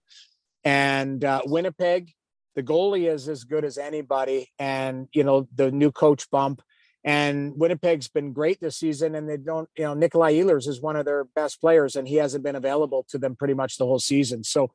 And 0.63 1.23
uh, 1.23 1.41
Winnipeg, 1.45 2.13
the 2.59 2.63
goalie 2.63 3.09
is 3.09 3.29
as 3.29 3.45
good 3.45 3.63
as 3.63 3.77
anybody, 3.77 4.49
and 4.59 5.07
you 5.13 5.23
know 5.23 5.47
the 5.55 5.71
new 5.71 5.93
coach 5.93 6.29
bump. 6.29 6.61
And 7.05 7.53
Winnipeg's 7.55 8.09
been 8.09 8.33
great 8.33 8.59
this 8.59 8.75
season, 8.75 9.15
and 9.15 9.29
they 9.29 9.37
don't, 9.37 9.69
you 9.77 9.85
know, 9.85 9.93
Nikolai 9.93 10.33
Ehlers 10.33 10.67
is 10.67 10.81
one 10.81 10.97
of 10.97 11.05
their 11.05 11.23
best 11.23 11.61
players, 11.61 11.95
and 11.95 12.05
he 12.05 12.15
hasn't 12.15 12.43
been 12.43 12.57
available 12.57 13.05
to 13.11 13.17
them 13.17 13.37
pretty 13.37 13.53
much 13.53 13.77
the 13.77 13.85
whole 13.85 13.99
season. 13.99 14.43
So 14.43 14.71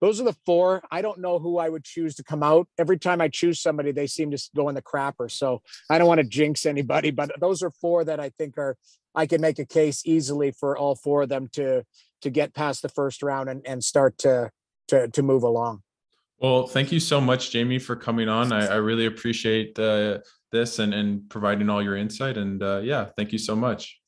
those 0.00 0.20
are 0.20 0.24
the 0.24 0.36
four. 0.44 0.82
I 0.90 1.00
don't 1.00 1.20
know 1.20 1.38
who 1.38 1.58
I 1.58 1.68
would 1.68 1.84
choose 1.84 2.16
to 2.16 2.24
come 2.24 2.42
out. 2.42 2.66
Every 2.76 2.98
time 2.98 3.20
I 3.20 3.28
choose 3.28 3.60
somebody, 3.60 3.92
they 3.92 4.08
seem 4.08 4.32
to 4.32 4.50
go 4.56 4.68
in 4.68 4.74
the 4.74 4.82
crapper. 4.82 5.30
So 5.30 5.62
I 5.88 5.98
don't 5.98 6.08
want 6.08 6.20
to 6.20 6.26
jinx 6.26 6.66
anybody, 6.66 7.12
but 7.12 7.30
those 7.38 7.62
are 7.62 7.70
four 7.70 8.02
that 8.04 8.18
I 8.18 8.30
think 8.30 8.58
are 8.58 8.76
I 9.14 9.26
can 9.26 9.40
make 9.40 9.60
a 9.60 9.64
case 9.64 10.02
easily 10.04 10.50
for 10.50 10.76
all 10.76 10.96
four 10.96 11.22
of 11.22 11.28
them 11.28 11.48
to 11.52 11.84
to 12.22 12.30
get 12.30 12.54
past 12.54 12.82
the 12.82 12.88
first 12.88 13.22
round 13.22 13.48
and, 13.48 13.64
and 13.64 13.84
start 13.84 14.18
to 14.18 14.50
to 14.88 15.06
to 15.06 15.22
move 15.22 15.44
along. 15.44 15.82
Well, 16.40 16.68
thank 16.68 16.92
you 16.92 17.00
so 17.00 17.20
much, 17.20 17.50
Jamie, 17.50 17.78
for 17.78 17.96
coming 17.96 18.28
on. 18.28 18.52
I, 18.52 18.66
I 18.66 18.76
really 18.76 19.06
appreciate 19.06 19.78
uh, 19.78 20.18
this 20.52 20.78
and, 20.78 20.94
and 20.94 21.28
providing 21.28 21.68
all 21.68 21.82
your 21.82 21.96
insight. 21.96 22.36
And 22.36 22.62
uh, 22.62 22.80
yeah, 22.82 23.06
thank 23.16 23.32
you 23.32 23.38
so 23.38 23.56
much. 23.56 23.98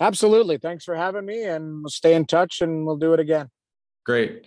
Absolutely. 0.00 0.58
Thanks 0.58 0.84
for 0.84 0.94
having 0.94 1.24
me, 1.24 1.44
and 1.44 1.82
we'll 1.82 1.90
stay 1.90 2.14
in 2.14 2.26
touch 2.26 2.60
and 2.60 2.86
we'll 2.86 2.98
do 2.98 3.14
it 3.14 3.20
again. 3.20 3.48
Great. 4.04 4.46